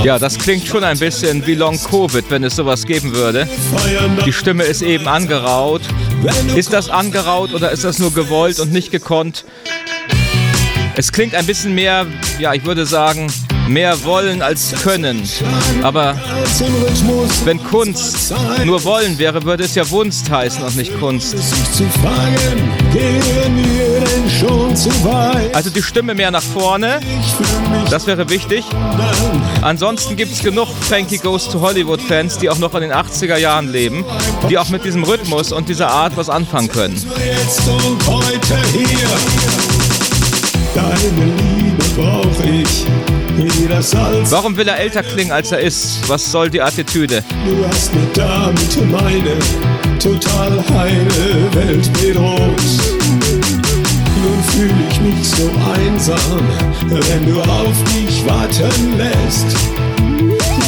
[0.04, 3.48] Ja, das klingt schon ein bisschen wie Long Covid, wenn es sowas geben würde.
[4.26, 5.82] Die Stimme ist eben angeraut
[6.56, 9.46] Ist das angeraut oder ist das nur gewollt und nicht gekonnt?
[10.96, 12.06] Es klingt ein bisschen mehr,
[12.40, 13.28] ja, ich würde sagen,
[13.68, 15.28] mehr wollen als können.
[15.82, 16.16] Aber
[17.44, 18.34] wenn Kunst
[18.64, 21.36] nur wollen wäre, würde es ja Wunst heißen und nicht Kunst.
[25.54, 27.00] Also die Stimme mehr nach vorne,
[27.90, 28.66] das wäre wichtig.
[29.62, 33.38] Ansonsten gibt es genug Frankie Goes to Hollywood Fans, die auch noch in den 80er
[33.38, 34.04] Jahren leben,
[34.50, 36.96] die auch mit diesem Rhythmus und dieser Art was anfangen können.
[36.96, 39.10] Jetzt und heute hier.
[40.76, 42.86] Deine Liebe brauch ich.
[43.38, 44.32] Jeder Salz.
[44.32, 46.08] Warum will er älter klingen, als er ist?
[46.08, 47.24] Was soll die Attitüde?
[47.46, 49.38] Du hast mir damit meine
[50.00, 52.95] total heile Welt bedroht.
[54.26, 56.42] Nun fühle ich mich so einsam,
[56.90, 59.56] wenn du auf mich warten lässt.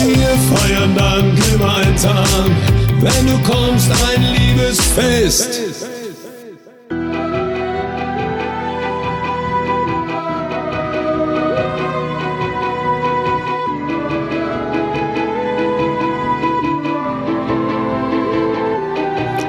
[0.05, 2.55] Wir feiern dann gemeinsam,
[2.99, 5.59] wenn du kommst, ein Liebesfest.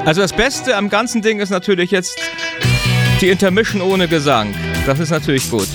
[0.03, 2.19] Also das Beste am ganzen Ding ist natürlich jetzt
[3.21, 4.53] die Intermission ohne Gesang.
[4.85, 5.67] Das ist natürlich gut.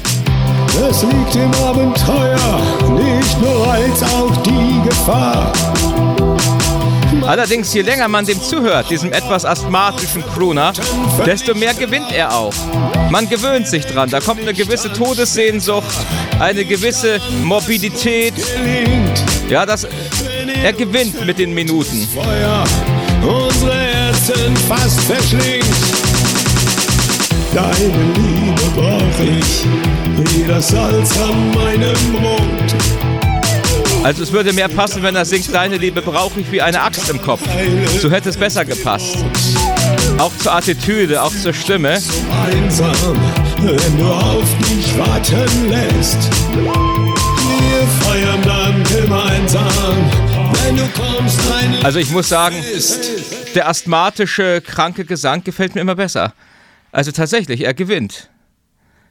[0.91, 2.63] Es liegt im Abenteuer
[2.99, 5.53] nicht nur als auch die Gefahr.
[7.27, 10.73] Allerdings, je länger man dem zuhört, diesem etwas asthmatischen Crooner,
[11.25, 12.55] desto mehr gewinnt er auch.
[13.11, 14.11] Man gewöhnt sich dran.
[14.11, 15.95] Da kommt eine gewisse Todessehnsucht,
[16.39, 18.35] eine gewisse Morbidität.
[19.49, 19.87] Ja, das,
[20.63, 22.09] er gewinnt mit den Minuten.
[22.13, 22.65] Feuer,
[23.23, 26.24] unsere Herzen fast verschlingt.
[27.55, 29.65] Deine Liebe brauch ich,
[30.17, 32.75] wie das Salz an meinem Brot.
[34.03, 37.09] Also es würde mehr passen, wenn er singt, deine Liebe brauche ich wie eine Axt
[37.09, 37.43] im Kopf.
[38.01, 39.25] So hätte es besser gepasst.
[40.19, 42.01] Auch zur Attitüde, auch zur Stimme.
[42.01, 42.13] So
[42.45, 42.93] einsam,
[43.63, 46.29] wenn du auf mich warten lässt.
[46.51, 50.11] Wir feiern dann gemeinsam,
[50.65, 51.39] wenn du kommst,
[51.85, 52.57] Also ich muss sagen,
[53.55, 56.33] der asthmatische, kranke Gesang gefällt mir immer besser.
[56.95, 58.31] Also tatsächlich, er gewinnt.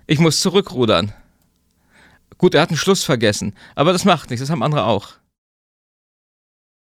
[0.08, 1.12] Ich muss zurückrudern.
[2.38, 5.16] Gut, er hat einen Schluss vergessen, aber das macht nichts, das haben andere auch.